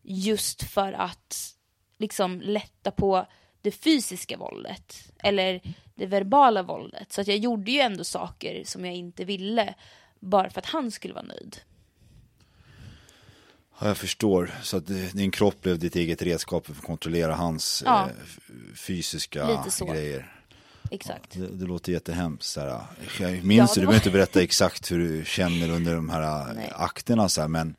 [0.01, 1.55] just för att
[1.97, 3.25] liksom lätta på
[3.61, 5.61] det fysiska våldet eller
[5.95, 7.11] det verbala våldet.
[7.11, 9.73] Så att jag gjorde ju ändå saker som jag inte ville
[10.19, 11.61] bara för att han skulle vara nöjd.
[13.81, 14.51] Ja, jag förstår.
[14.63, 18.01] Så att din kropp blev ditt eget redskap för att kontrollera hans Ja.
[18.09, 20.35] eh, fysiska grejer.
[20.91, 21.31] Exakt.
[21.31, 22.45] Det, det låter jättehemskt.
[22.49, 22.81] Så här.
[23.19, 26.09] Jag minns Ja, du, det du behöver inte berätta exakt hur du känner under de
[26.09, 26.67] här Nej.
[26.67, 27.29] eh, akterna.
[27.29, 27.75] Så här, men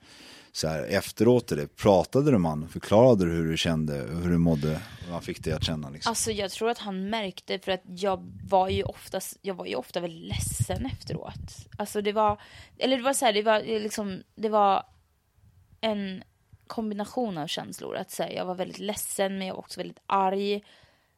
[0.52, 2.68] så här, efteråt, det, pratade du med honom?
[2.68, 4.80] Förklarade du hur du kände, hur du mådde?
[5.10, 5.90] Vad fick dig att känna?
[5.90, 6.10] Liksom?
[6.10, 9.74] Alltså jag tror att han märkte för att jag var ju oftast, jag var ju
[9.74, 11.66] ofta väldigt ledsen efteråt.
[11.78, 12.40] Alltså det var,
[12.78, 14.82] eller det var så här, det var liksom, det var
[15.82, 16.24] en
[16.66, 17.96] kombination av känslor.
[17.96, 20.64] Att säga, jag var väldigt ledsen men jag var också väldigt arg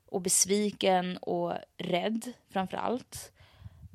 [0.07, 3.33] och besviken och rädd framför allt.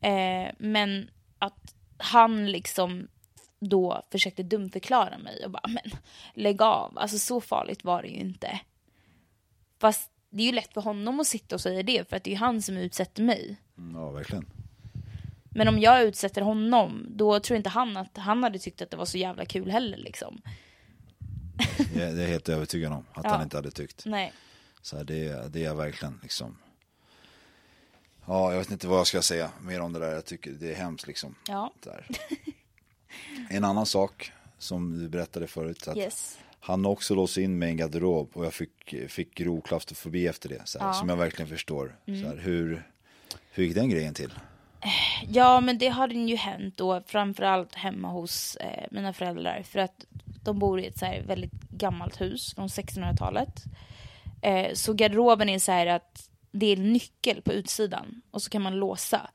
[0.02, 3.08] Eh, men att han liksom
[3.60, 5.92] då försökte dumförklara mig och bara men
[6.34, 8.60] lägg av, alltså så farligt var det ju inte.
[9.80, 12.30] Fast det är ju lätt för honom att sitta och säga det för att det
[12.30, 13.58] är ju han som utsätter mig.
[13.94, 14.46] Ja, verkligen.
[15.50, 18.98] Men om jag utsätter honom, då tror inte han att han hade tyckt att det
[18.98, 20.42] var så jävla kul heller liksom.
[21.78, 23.30] Det, det är jag helt övertygad om att Ja.
[23.30, 24.06] han inte hade tyckt.
[24.06, 24.34] Nej.
[24.82, 26.58] Så här, det, det är jag verkligen liksom.
[28.26, 30.12] Ja, jag vet inte vad jag ska säga mer om det där.
[30.14, 31.36] Jag tycker det är hemskt liksom.
[31.48, 31.74] Ja.
[33.50, 35.88] En annan sak som du berättade förut.
[35.88, 36.38] Att Yes.
[36.60, 40.50] Han också låst in mig i en garderob och jag fick, fick grov klaustrofobi efter
[40.50, 40.62] det.
[40.66, 40.90] Så här, Ja.
[40.90, 41.00] Mm.
[41.00, 41.96] Som jag verkligen förstår.
[42.06, 42.88] Så här, hur,
[43.52, 44.34] hur gick den grejen till?
[45.28, 49.64] Ja, men det har ju hänt då, framförallt hemma hos eh, mina föräldrar.
[49.64, 50.06] För att
[50.44, 53.64] de bor i ett så här väldigt gammalt hus från 1600-talet.
[54.42, 58.62] Eh, så garderoben är så här att det är nyckel på utsidan och så kan
[58.62, 59.30] man låsa.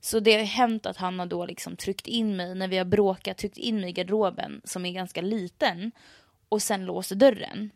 [0.00, 2.84] Så det har hänt att han har då liksom tryckt in mig, när vi har
[2.84, 5.92] bråkat, tryckt in mig i garderoben som är ganska liten
[6.48, 7.70] och sen låser dörren.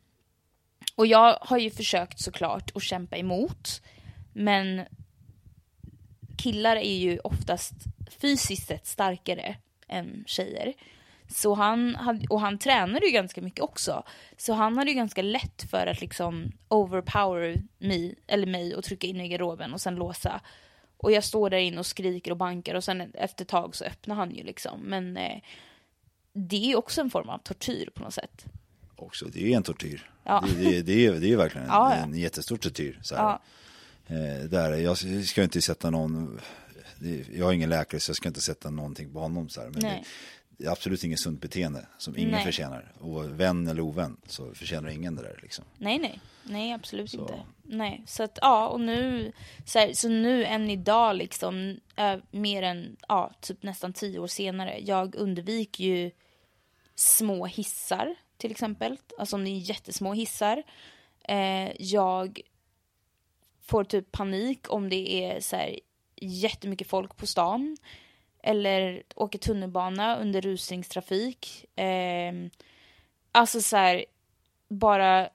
[0.94, 3.82] Och jag har ju försökt såklart att kämpa emot,
[4.32, 4.82] men
[6.38, 7.74] killar är ju oftast
[8.20, 9.56] fysiskt sett starkare
[9.88, 10.74] än tjejer.
[11.28, 11.96] Så han
[12.30, 14.02] och han tränade ju ganska mycket också.
[14.36, 19.06] Så han hade ju ganska lätt för att liksom overpower mig, eller mig och trycka
[19.06, 20.40] in i garderoben och sen låsa.
[20.96, 23.84] Och jag står där inne och skriker och bankar och sen efter ett tag så
[23.84, 24.80] öppnar han ju liksom.
[24.80, 25.42] Men eh,
[26.32, 28.44] det är ju också en form av tortyr på något sätt.
[28.96, 30.10] Också, det är ju en tortyr.
[30.24, 30.44] Ja.
[30.56, 32.02] Det, det, det, är, det är ju verkligen en, Ja, ja.
[32.02, 32.98] en jättestor tortyr.
[33.02, 33.22] Så här.
[33.22, 33.40] Ja.
[34.08, 36.40] Eh, där, jag ska inte sätta någon,
[37.32, 39.48] jag är ingen läkare så jag ska inte sätta någonting på honom.
[39.48, 39.68] Så här.
[39.70, 40.04] Men det,
[40.48, 42.44] det är absolut inget sunt beteende som ingen Nej.
[42.44, 42.92] förtjänar.
[42.98, 45.38] Och vän eller ovän så förtjänar ingen det där.
[45.42, 45.64] Liksom.
[45.78, 46.20] Nej, nej.
[46.42, 47.20] Nej, absolut Så.
[47.20, 47.34] inte.
[47.62, 49.32] Nej, så att ja, och nu,
[49.64, 51.80] så, här, så nu än idag liksom,
[52.30, 56.10] mer än, ja, typ nästan tio år senare, jag undviker ju
[56.94, 60.62] små hissar till exempel, alltså om det är jättesmå hissar.
[61.24, 62.40] Eh, jag
[63.68, 65.78] får typ panik om det är så här
[66.16, 67.76] jättemycket folk på stan.
[68.42, 71.64] Eller åker tunnelbana under rusningstrafik.
[71.78, 72.32] Eh,
[73.32, 74.04] alltså så här,
[74.68, 75.28] bara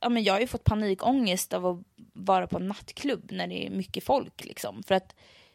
[0.00, 1.78] ja, men jag har ju fått panikångest av att
[2.12, 4.44] vara på en nattklubb när det är mycket folk.
[4.44, 4.82] Liksom.
[4.82, 5.14] För att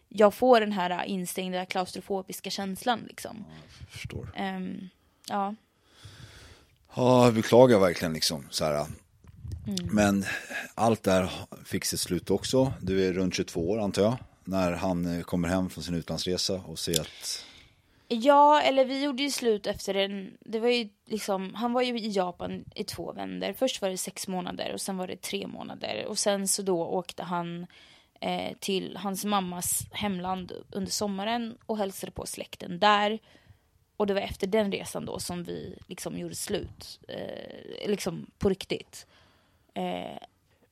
[0.10, 3.00] jag får den här instängda klaustrofobiska känslan.
[3.08, 3.46] Liksom.
[3.82, 4.32] Jag förstår.
[4.36, 4.90] Ehm,
[5.30, 5.56] ja.
[6.96, 8.48] Ja, jag beklagar verkligen liksom.
[8.50, 8.86] Så här.
[9.68, 9.96] Mm.
[9.96, 10.26] Men
[10.76, 11.30] allt där
[11.66, 12.74] fick sitt slut också.
[12.82, 14.18] Du är runt 22 år antar jag.
[14.44, 17.46] När han eh, kommer hem från sin utlandsresa och ser att
[18.08, 20.38] ja, eller vi gjorde ju slut efter en...
[20.40, 23.54] Det var ju liksom, han var ju i Japan i två vändor.
[23.54, 26.06] Först var det sex månader och sen var det tre månader.
[26.08, 27.68] Och sen så då åkte han
[28.22, 33.20] eh, till hans mammas hemland under sommaren och hälsade på släkten där.
[33.98, 37.00] Och det var efter den resan då som vi liksom gjorde slut.
[37.08, 39.08] Eh, liksom på riktigt.
[39.76, 40.18] Eh,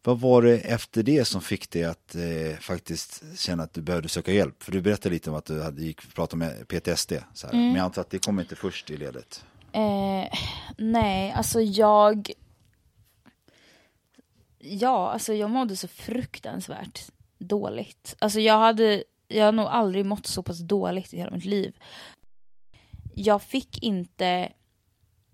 [0.03, 4.09] Vad var det efter det som fick dig att eh, faktiskt känna att du behövde
[4.09, 4.63] söka hjälp?
[4.63, 7.13] För du berättade lite om att du hade gick pratat med PTSD.
[7.33, 7.47] Så.
[7.47, 7.65] Mm.
[7.65, 9.45] Men jag antar att det kom inte först i ledet.
[9.71, 10.39] Eh,
[10.77, 12.31] nej, alltså jag...
[14.59, 18.15] Ja, alltså jag mådde så fruktansvärt dåligt.
[18.19, 21.73] Alltså jag hade, jag har nog aldrig mått så pass dåligt i hela mitt liv.
[23.15, 24.51] Jag fick inte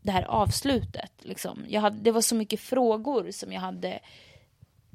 [0.01, 1.11] det här avslutet.
[1.19, 1.65] Liksom.
[1.67, 3.99] Jag hade, det var så mycket frågor som jag hade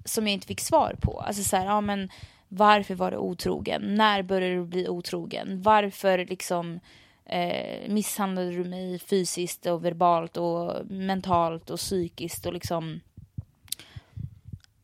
[0.04, 1.20] som jag inte fick svar på.
[1.20, 2.10] Alltså så här, ja men
[2.48, 3.94] varför var du otrogen?
[3.94, 5.62] När började du bli otrogen?
[5.62, 6.80] Varför liksom
[7.24, 13.00] eh, misshandlade du mig fysiskt och verbalt och mentalt och psykiskt och liksom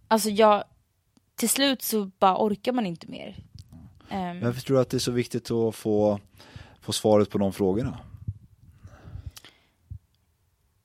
[0.09, 0.65] Alltså jag,
[1.35, 3.37] till slut så bara orkar man inte mer.
[4.43, 6.21] Varför tror du att det är så viktigt att få,
[6.81, 7.99] få svaret på de frågorna?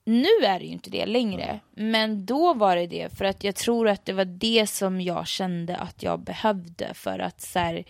[0.08, 3.54] Nu är det ju inte det längre, men då var det det för att jag
[3.54, 7.84] tror att det var det som jag kände att jag behövde för att så här,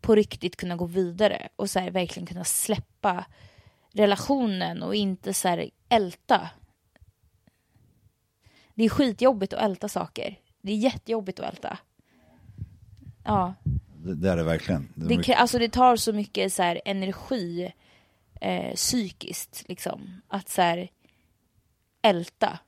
[0.00, 3.24] på riktigt kunna gå vidare och så här, verkligen kunna släppa
[3.92, 6.48] relationen och inte så här, älta.
[8.74, 10.38] Det är skitjobbigt att älta saker.
[10.62, 11.78] Det är jättejobbigt att älta.
[13.24, 13.54] Ja.
[13.96, 14.92] Det, det är det verkligen.
[14.94, 17.72] Det, är Det, mycket- alltså det tar så mycket så här, energi
[18.40, 20.20] eh, psykiskt liksom.
[20.28, 20.88] Att så här,
[22.02, 22.58] älta.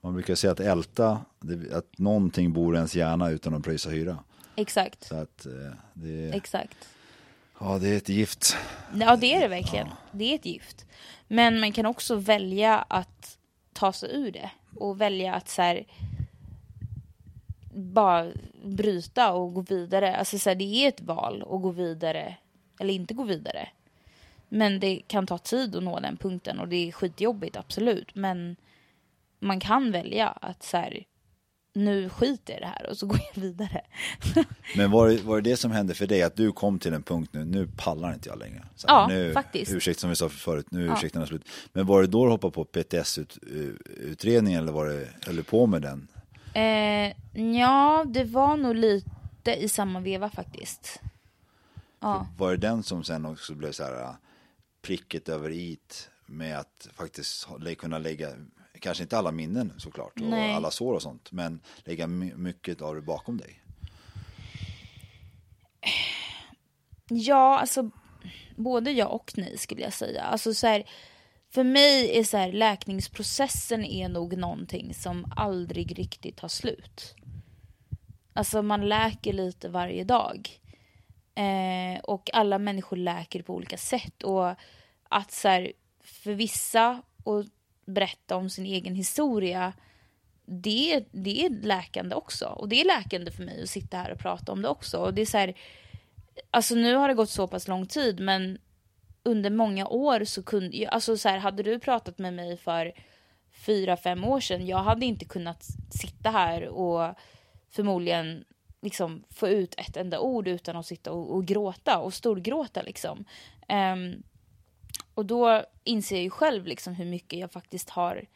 [0.00, 3.90] Man brukar säga att älta, det, att någonting bor i ens hjärna utan att pröjsa
[3.90, 4.18] hyra.
[4.56, 5.04] Exakt.
[5.04, 5.52] Så att eh,
[5.94, 6.88] det, Exakt.
[7.60, 8.56] ja, det är ett gift.
[8.94, 9.88] Ja det är det verkligen.
[10.12, 10.86] Det är ett gift.
[11.28, 13.38] Men man kan också välja att
[13.72, 14.50] ta sig ur det.
[14.76, 15.86] Och välja att så här,
[17.74, 18.32] bara
[18.64, 20.16] bryta och gå vidare.
[20.16, 22.36] Alltså så här, det är ett val att gå vidare
[22.80, 23.68] eller inte gå vidare.
[24.56, 28.14] Men det kan ta tid att nå den punkten och det är skitjobbigt absolut.
[28.14, 28.56] Men
[29.40, 31.04] man kan välja att så här,
[31.72, 33.80] nu skiter jag i det här och så går jag vidare.
[34.76, 37.02] Men var det, var det det som hände för dig, att du kom till en
[37.02, 38.66] punkt nu, nu pallar inte jag längre?
[38.76, 39.72] Så Ja, nu, faktiskt.
[39.72, 40.94] Ursäkt som vi sa förut, nu är Ja.
[40.96, 41.48] ursäkterna slut.
[41.72, 45.82] Men var det då du hoppade på PTS-utredningen eller var det, höll du på med
[45.82, 46.08] den?
[46.54, 47.12] Eh,
[47.58, 51.00] ja, det var nog lite i samma veva faktiskt.
[52.00, 52.26] Ja.
[52.38, 54.14] Var det den som sen också blev så här
[54.86, 57.46] pricket över it med att faktiskt
[57.78, 58.32] kunna lägga,
[58.80, 60.54] kanske inte alla minnen såklart och Nej.
[60.54, 63.62] alla sår och sånt, men lägga my- mycket av det bakom dig?
[67.08, 67.90] Ja, alltså
[68.56, 70.22] både ja och nej skulle jag säga.
[70.22, 70.84] Alltså så här,
[71.50, 77.14] för mig är så här, läkningsprocessen är nog någonting som aldrig riktigt tar slut.
[78.32, 80.60] Alltså man läker lite varje dag.
[81.36, 84.22] Eh, och alla människor läker på olika sätt.
[84.22, 84.54] Och
[85.08, 85.72] att så här,
[86.02, 87.44] för vissa och
[87.84, 89.72] berätta om sin egen historia
[90.46, 92.46] det, det är läkande också.
[92.46, 94.98] Och det är läkande för mig att sitta här och prata om det också.
[94.98, 95.54] Och det är så här,
[96.50, 98.58] alltså nu har det gått så pass lång tid men
[99.22, 102.92] under många år så kunde jag, alltså så här, hade du pratat med mig för
[103.52, 107.14] fyra, fem år sedan, jag hade inte kunnat sitta här och
[107.70, 108.44] förmodligen
[108.82, 113.24] liksom få ut ett enda ord utan att sitta och, och gråta och storgråta liksom.
[113.68, 114.22] Um,
[115.14, 118.26] och då inser jag ju själv liksom hur mycket jag faktiskt har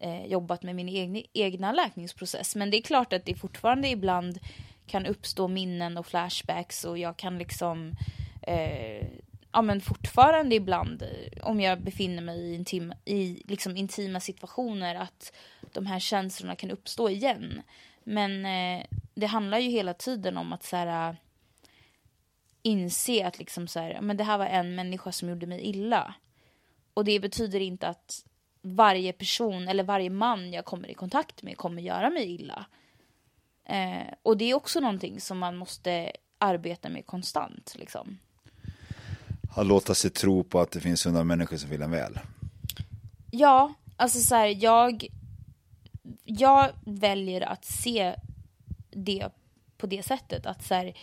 [0.00, 2.56] eh, jobbat med min egna, egna läkningsprocess.
[2.56, 4.38] Men det är klart att det fortfarande ibland
[4.86, 7.92] kan uppstå minnen och flashbacks och jag kan liksom
[8.42, 9.06] eh,
[9.52, 14.94] ja men fortfarande ibland eh, om jag befinner mig i, intim, i liksom intima situationer
[14.94, 15.32] att
[15.72, 17.62] de här känslorna kan uppstå igen.
[18.04, 21.16] Men eh, det handlar ju hela tiden om att så här,
[22.62, 26.14] inse att liksom så här, men det här var en människa som gjorde mig illa.
[26.94, 28.24] Och det betyder inte att
[28.62, 32.66] varje person eller varje man jag kommer i kontakt med kommer göra mig illa.
[33.64, 37.74] Eh, och det är också någonting som man måste arbeta med konstant.
[37.78, 38.18] Liksom.
[39.56, 42.18] Att låta sig tro på att det finns hundra människor som vill en väl.
[43.30, 45.06] Ja, alltså så här, jag,
[46.38, 48.14] jag väljer att se
[48.90, 49.28] det
[49.76, 50.46] på det sättet.
[50.46, 50.96] Att så här,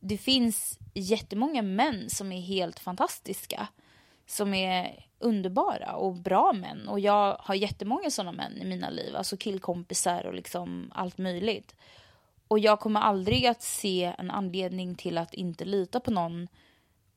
[0.00, 3.68] det finns jättemånga män som är helt fantastiska.
[4.26, 6.88] Som är underbara och bra män.
[6.88, 9.16] Och jag har jättemånga sådana män i mina liv.
[9.16, 11.74] Alltså killkompisar och liksom allt möjligt.
[12.48, 16.48] Och jag kommer aldrig att se en anledning till att inte lita på någon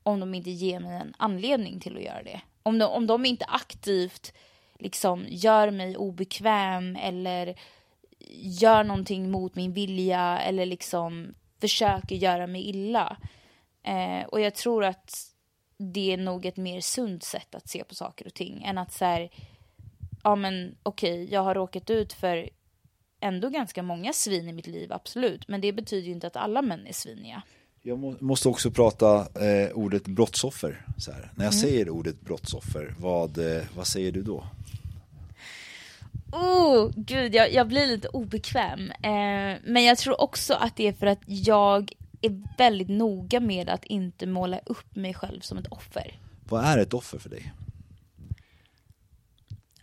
[0.04, 2.42] om de inte ger mig en anledning till att göra det.
[2.64, 4.34] Om de, om de inte aktivt
[4.84, 7.56] liksom gör mig obekväm eller
[8.42, 13.18] gör någonting mot min vilja eller liksom försöker göra mig illa.
[13.84, 15.34] Eh, och jag tror att
[15.78, 18.94] det är nog ett mer sunt sätt att se på saker och ting än att
[18.94, 19.30] så här,
[20.24, 22.50] ja men okej, jag har råkat ut för
[23.20, 25.48] ändå ganska många svin i mitt liv, absolut.
[25.48, 27.42] Men det betyder ju inte att alla män är sviniga.
[27.86, 30.86] Jag må, måste också prata eh, ordet brottsoffer.
[31.08, 31.62] När jag Mm.
[31.62, 34.44] säger ordet brottsoffer, vad, eh, vad säger du då?
[36.32, 38.92] Oh, gud, jag, jag blir lite obekväm.
[38.92, 43.70] Eh, men jag tror också att det är för att jag är väldigt noga med
[43.70, 46.20] att inte måla upp mig själv som ett offer.
[46.50, 47.54] Vad är ett offer för dig?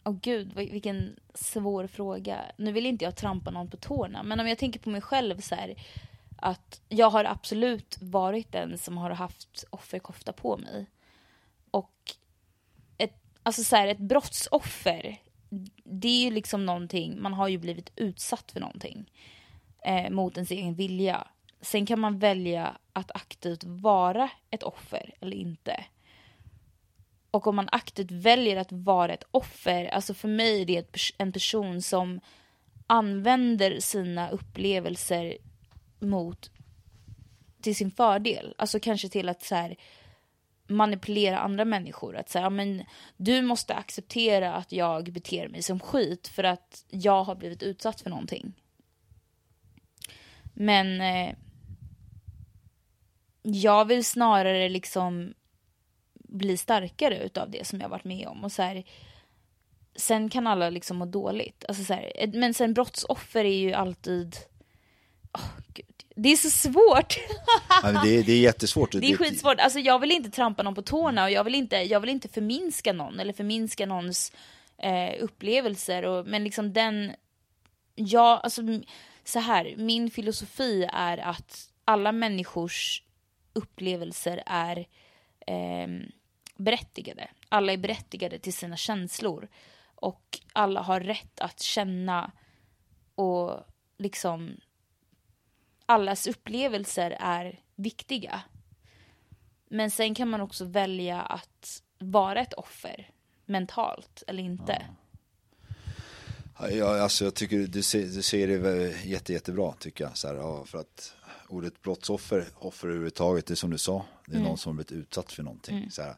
[0.04, 2.38] Åh gud, vil- vilken svår fråga.
[2.56, 5.40] Nu vill inte jag trampa någon på tårna, men om jag tänker på mig själv
[5.40, 5.74] så här,
[6.42, 10.86] att jag har absolut varit den som har haft offerkofta på mig.
[11.70, 11.94] Och
[12.98, 15.16] ett, alltså så här, ett brottsoffer,
[15.84, 19.12] det är ju liksom någonting, man har ju blivit utsatt för någonting
[19.84, 21.28] eh, mot ens egen vilja.
[21.60, 25.84] Sen kan man välja att aktivt vara ett offer eller inte.
[27.30, 31.32] Och om man aktivt väljer att vara ett offer, alltså för mig är det en
[31.32, 32.20] person som
[32.86, 35.36] använder sina upplevelser
[36.00, 36.50] mot
[37.60, 38.54] till sin fördel.
[38.58, 39.76] Alltså kanske till att så här,
[40.66, 42.16] manipulera andra människor.
[42.16, 42.84] Att säga, men
[43.16, 48.00] du måste acceptera att jag beter mig som skit för att jag har blivit utsatt
[48.00, 48.52] för någonting.
[50.54, 51.34] Men eh,
[53.42, 55.34] jag vill snarare liksom
[56.14, 58.44] bli starkare utav det som jag varit med om.
[58.44, 58.84] Och så här,
[59.96, 61.64] sen kan alla liksom må dåligt.
[61.68, 64.36] Alltså så här, men sen brottsoffer är ju alltid...
[65.32, 65.89] Oh, Gud.
[66.22, 67.16] Det är så svårt.
[67.82, 68.92] Ja, det, är- det är jättesvårt.
[68.92, 69.60] Det är skitsvårt.
[69.60, 72.28] Alltså jag vill inte trampa någon på tårna och jag vill inte, jag vill inte
[72.28, 74.32] förminska någon eller förminska någons
[74.78, 76.04] eh, upplevelser.
[76.04, 77.12] Och, men liksom den,
[77.94, 78.62] ja, alltså
[79.24, 83.02] så här, min filosofi är att alla människors
[83.52, 84.86] upplevelser är
[85.46, 86.02] ehm,
[86.56, 87.28] berättigade.
[87.48, 89.48] Alla är berättigade till sina känslor.
[89.94, 92.32] Och alla har rätt att känna
[93.14, 93.60] och
[93.98, 94.56] liksom
[95.90, 98.42] allas upplevelser är viktiga.
[99.70, 103.10] Men sen kan man också välja att vara ett offer
[103.46, 104.86] mentalt eller inte.
[106.70, 110.16] Ja, alltså jag tycker du, ser, du ser det jätte, jättebra tycker jag.
[110.16, 111.14] Så här, ja, för att
[111.48, 114.48] ordet brottsoffer, offer överhuvudtaget, det är som du sa, det är Mm.
[114.48, 115.90] någon som har blivit utsatt för någonting.
[115.90, 116.14] Så här.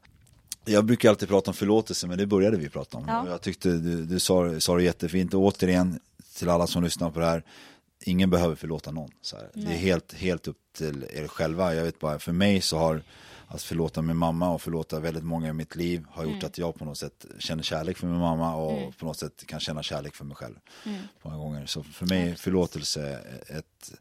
[0.65, 3.05] Jag brukar alltid prata om förlåtelse, men det började vi prata om.
[3.09, 3.29] Ja.
[3.29, 6.01] Jag tyckte du, du sa, sa det jättefint, och återigen
[6.39, 7.43] till alla som lyssnar på det här,
[8.03, 9.11] ingen behöver förlåta någon.
[9.21, 9.51] Så här.
[9.55, 11.75] Det är helt, helt upp till er själva.
[11.75, 13.03] Jag vet bara, för mig så har
[13.47, 16.75] att förlåta min mamma och förlåta väldigt många i mitt liv har gjort att jag
[16.75, 20.15] på något sätt känner kärlek för min mamma och på något sätt kan känna kärlek
[20.15, 20.55] för mig själv.
[21.23, 21.67] Många gånger.
[21.67, 23.93] Så för mig är förlåtelse ett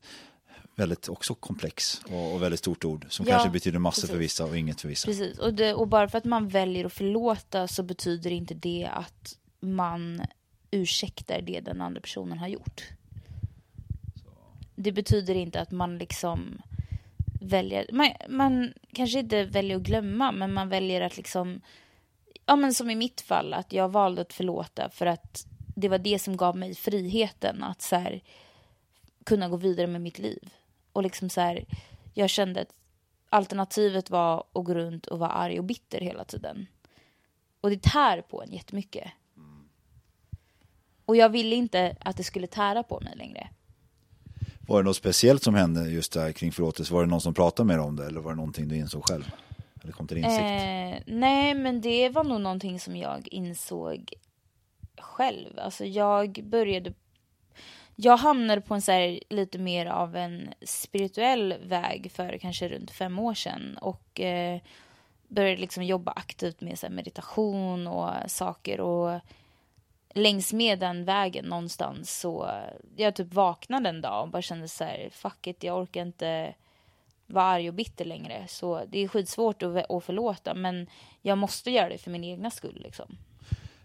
[0.76, 4.24] väldigt också komplex och, och väldigt stort ord som Ja, kanske betyder massor för precis.
[4.24, 5.06] vissa och inget för vissa.
[5.06, 8.89] Precis, och, det, och bara för att man väljer att förlåta så betyder inte det
[8.93, 10.22] att man
[10.72, 12.84] ursäktar det den andra personen har gjort.
[14.84, 16.61] Det betyder inte att man liksom
[17.41, 21.61] väljer, man, man kanske inte väljer att glömma, men man väljer att liksom,
[22.45, 25.97] ja men som i mitt fall, att jag valde att förlåta för att det var
[25.97, 28.21] det som gav mig friheten att så här,
[29.23, 30.49] kunna gå vidare med mitt liv.
[30.93, 31.65] Och liksom så här,
[32.13, 32.73] jag kände att
[33.29, 36.67] alternativet var att gå runt och vara arg och bitter hela tiden.
[37.61, 39.11] Och det tär på en jättemycket.
[41.05, 43.49] Och jag ville inte att det skulle tära på mig längre.
[44.68, 46.93] Var det något speciellt som hände just där kring förlåtelse?
[46.93, 49.05] Var det någon som pratade med dig om det eller var det någonting du insåg
[49.05, 49.32] själv?
[49.84, 50.41] Eller kom till insikt?
[50.41, 54.14] Eh, nej, men det var nog någonting som jag insåg
[54.99, 55.59] själv.
[55.59, 56.93] Alltså jag började...
[57.95, 62.91] Jag hamnade på en så här, lite mer av en spirituell väg för kanske runt
[62.91, 63.78] fem år sedan.
[63.82, 64.62] Och eh,
[65.28, 68.80] började liksom jobba aktivt med så här, meditation och saker.
[68.80, 69.20] Och
[70.14, 72.49] längs med den vägen någonstans så
[72.95, 76.53] jag typ vaknade en dag och bara kände så här, fuck it, jag orkar inte
[77.28, 78.45] vara arg och bitter längre.
[78.47, 80.88] Så det är skitsvårt att, att förlåta men
[81.22, 83.18] jag måste göra det för min egna skull liksom.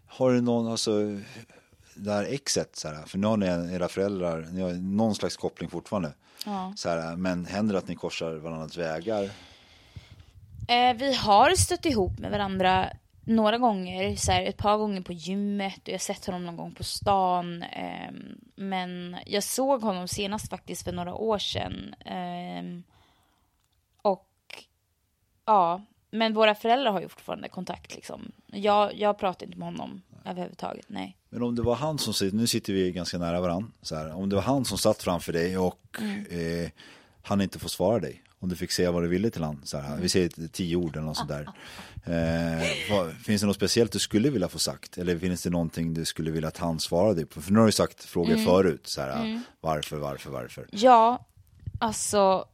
[0.07, 0.91] Har du någon, alltså,
[1.95, 5.37] det här exet, så här, för nu har ni era föräldrar, ni har någon slags
[5.37, 6.13] koppling fortfarande.
[6.45, 6.73] Ja.
[6.77, 9.31] Så här, men händer det att ni korsar varandras vägar?
[10.69, 12.91] Eh, vi har stött ihop med varandra
[13.27, 16.57] några gånger, så här, ett par gånger på gymmet och jag har sett honom någon
[16.57, 17.63] gång på stan.
[17.63, 21.95] ehm, men jag såg honom senast faktiskt för några år sedan.
[22.05, 22.83] ehm,
[24.03, 24.29] och
[25.47, 28.33] ja, men våra föräldrar har ju fortfarande kontakt liksom.
[28.47, 31.17] Jag, jag pratar inte med honom överhuvudtaget, nej.
[31.29, 34.15] Men om det var han som sitter, nu sitter vi ganska nära varandra, så här,
[34.15, 35.99] om det var han som satt framför dig och
[36.31, 36.71] eh,
[37.23, 39.79] han inte får svara dig, om du fick säga vad du ville till han, så
[39.79, 41.49] här, vi säger tio ord eller något sånt där.
[42.05, 44.99] Eh, vad, finns det något speciellt du skulle vilja få sagt?
[44.99, 47.43] Eller finns det någonting du skulle vilja att han svarade på?
[47.43, 50.67] För nu har du sagt frågor förut, så här, varför, varför, varför?
[50.71, 51.27] Ja,
[51.81, 52.49] alltså.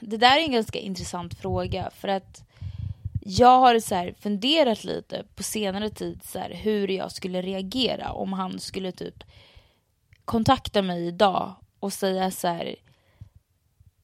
[0.00, 2.44] Det där är en ganska intressant fråga för att
[3.24, 8.12] jag har så här funderat lite på senare tid så här, hur jag skulle reagera
[8.12, 9.24] om han skulle typ
[10.24, 12.76] kontakta mig idag och säga så här.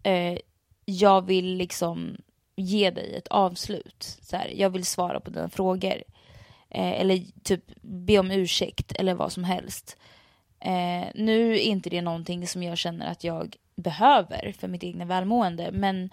[0.02, 0.38] Eh,
[0.84, 2.16] jag vill liksom
[2.56, 4.18] ge dig ett avslut.
[4.22, 6.02] Så här, jag vill svara på dina frågor.
[6.70, 9.96] Eh, eller typ be om ursäkt eller vad som helst.
[10.60, 15.04] Eh, nu är inte det någonting som jag känner att jag behöver för mitt egna
[15.04, 15.70] välmående.
[15.72, 16.10] Men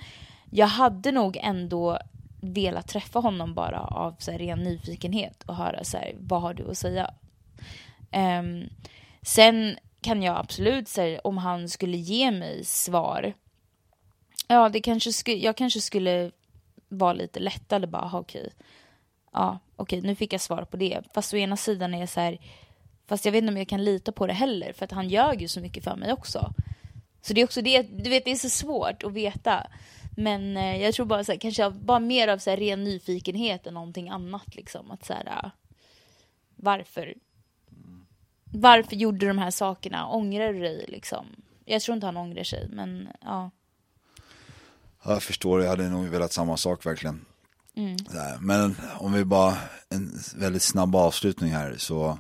[0.51, 1.99] jag hade nog ändå
[2.41, 6.53] velat träffa honom bara av så här, ren nyfikenhet och höra så här, vad har
[6.53, 7.13] du att säga?
[8.11, 8.43] Eh,
[9.21, 13.33] sen kan jag absolut säga om han skulle ge mig svar.
[14.47, 16.31] Ja, det kanske sku- jag kanske skulle
[16.89, 18.53] vara lite lättad och bara, okej.
[19.33, 21.01] Ja, okej, nu fick jag svar på det.
[21.13, 22.37] Fast å ena sidan är jag så här,
[23.07, 25.41] fast jag vet inte om jag kan lita på det heller, för att han ljög
[25.41, 26.53] ju så mycket för mig också.
[27.21, 29.67] Så det är också det, du vet det är så svårt att veta.
[30.17, 33.67] Men eh, jag tror bara så här, kanske bara mer av så här, ren nyfikenhet
[33.67, 34.91] än någonting annat liksom.
[34.91, 35.49] Att så här, eh,
[36.55, 37.13] varför?
[38.43, 40.07] Varför gjorde du de här sakerna?
[40.07, 41.25] Ångrar du dig liksom?
[41.65, 43.51] Jag tror inte han ångrar sig, men ja.
[45.05, 47.25] Jag förstår, jag hade nog velat samma sak verkligen.
[47.75, 47.97] Mm.
[48.39, 49.57] Men om vi bara,
[49.89, 52.17] en väldigt snabb avslutning här så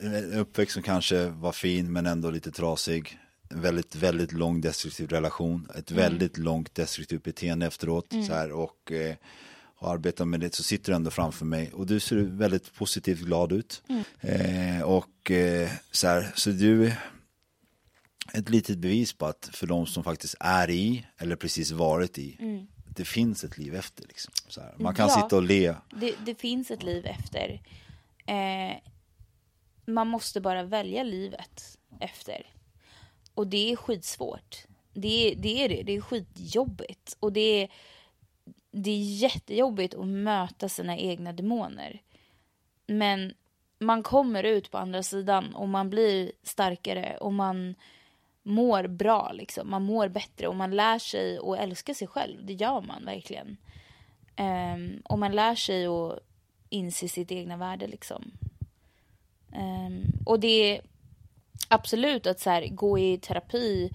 [0.00, 3.18] en uppväxt som kanske var fin men ändå lite trasig.
[3.48, 5.68] En väldigt, väldigt lång destruktiv relation.
[5.74, 6.02] Ett mm.
[6.02, 8.12] väldigt långt destruktivt beteende efteråt.
[8.12, 8.26] Mm.
[8.26, 9.14] Så här, och eh,
[9.76, 11.70] har arbetat med det så sitter du ändå framför mig.
[11.72, 13.82] Och du ser väldigt positivt glad ut.
[13.88, 14.04] Mm.
[14.20, 16.92] Eh, och eh, så här, så du
[18.34, 22.36] ett litet bevis på att för de som faktiskt är i eller precis varit i
[22.40, 22.66] mm.
[22.88, 24.06] det finns ett liv efter.
[24.06, 24.34] Liksom.
[24.76, 25.74] Man kan ja, sitta och le.
[25.90, 27.60] Det, det finns ett liv efter.
[28.26, 28.76] Eh,
[29.86, 32.46] man måste bara välja livet efter.
[33.34, 34.64] Och det är skitsvårt.
[34.94, 35.82] Det, det är det.
[35.82, 37.16] Det är skitjobbigt.
[37.20, 37.68] Och det är,
[38.70, 42.02] det är jättejobbigt att möta sina egna demoner.
[42.86, 43.34] Men
[43.78, 47.74] man kommer ut på andra sidan och man blir starkare och man
[48.42, 49.32] mår bra.
[49.32, 49.70] Liksom.
[49.70, 52.46] Man mår bättre och man lär sig att älska sig själv.
[52.46, 53.56] Det gör man verkligen.
[54.38, 56.18] Um, och man lär sig att
[56.68, 57.86] inse sitt egna värde.
[57.86, 58.32] Liksom.
[59.56, 60.80] Um, och det är
[61.68, 63.90] absolut att så här, gå i terapi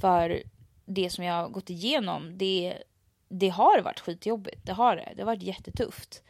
[0.00, 0.42] för
[0.84, 2.38] det som jag har gått igenom.
[2.38, 2.82] Det,
[3.28, 4.66] det har varit skitjobbigt.
[4.66, 5.12] Det har det.
[5.16, 6.22] Det har varit jättetufft.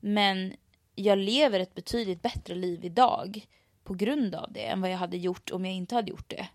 [0.00, 0.52] Men
[0.94, 3.46] jag lever ett betydligt bättre liv idag
[3.84, 6.48] på grund av det än vad jag hade gjort om jag inte hade gjort det.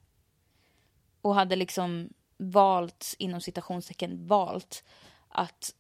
[1.28, 4.84] Och hade liksom valt, inom citationstecken, valt
[5.30, 5.74] att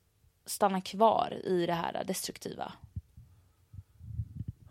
[0.45, 2.73] stanna kvar i det här destruktiva.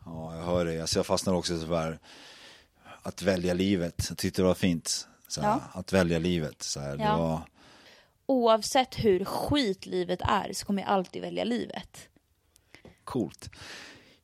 [0.05, 0.81] Ja, jag hör det.
[0.81, 1.99] Alltså jag fastnar också så här,
[3.03, 4.07] att välja livet.
[4.09, 5.09] Jag tyckte det var fint.
[5.29, 5.81] Så här, ja.
[5.81, 6.62] Att välja livet.
[6.62, 7.16] Så här, ja.
[7.16, 7.41] var...
[8.27, 12.09] Oavsett hur skit livet är så kommer jag alltid välja livet.
[13.05, 13.51] Coolt.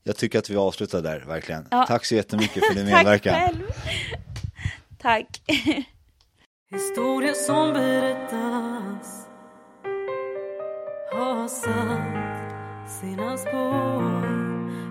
[0.02, 1.68] Jag tycker att vi avslutar där, verkligen.
[1.70, 1.86] Ja.
[1.86, 3.34] Tack så jättemycket för din medverkan.
[3.34, 3.66] Tack själv.
[4.98, 5.42] Tack.
[6.72, 9.28] Historien som berättas
[11.12, 14.22] har satt sina spår.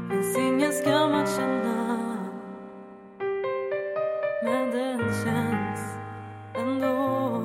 [0.09, 2.07] Finns ingen skam att känna
[4.43, 5.97] Men den känns
[6.53, 7.41] ändå.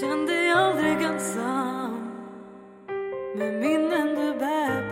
[0.00, 2.10] Känn dig aldrig ensam
[3.36, 4.91] med minnen du bär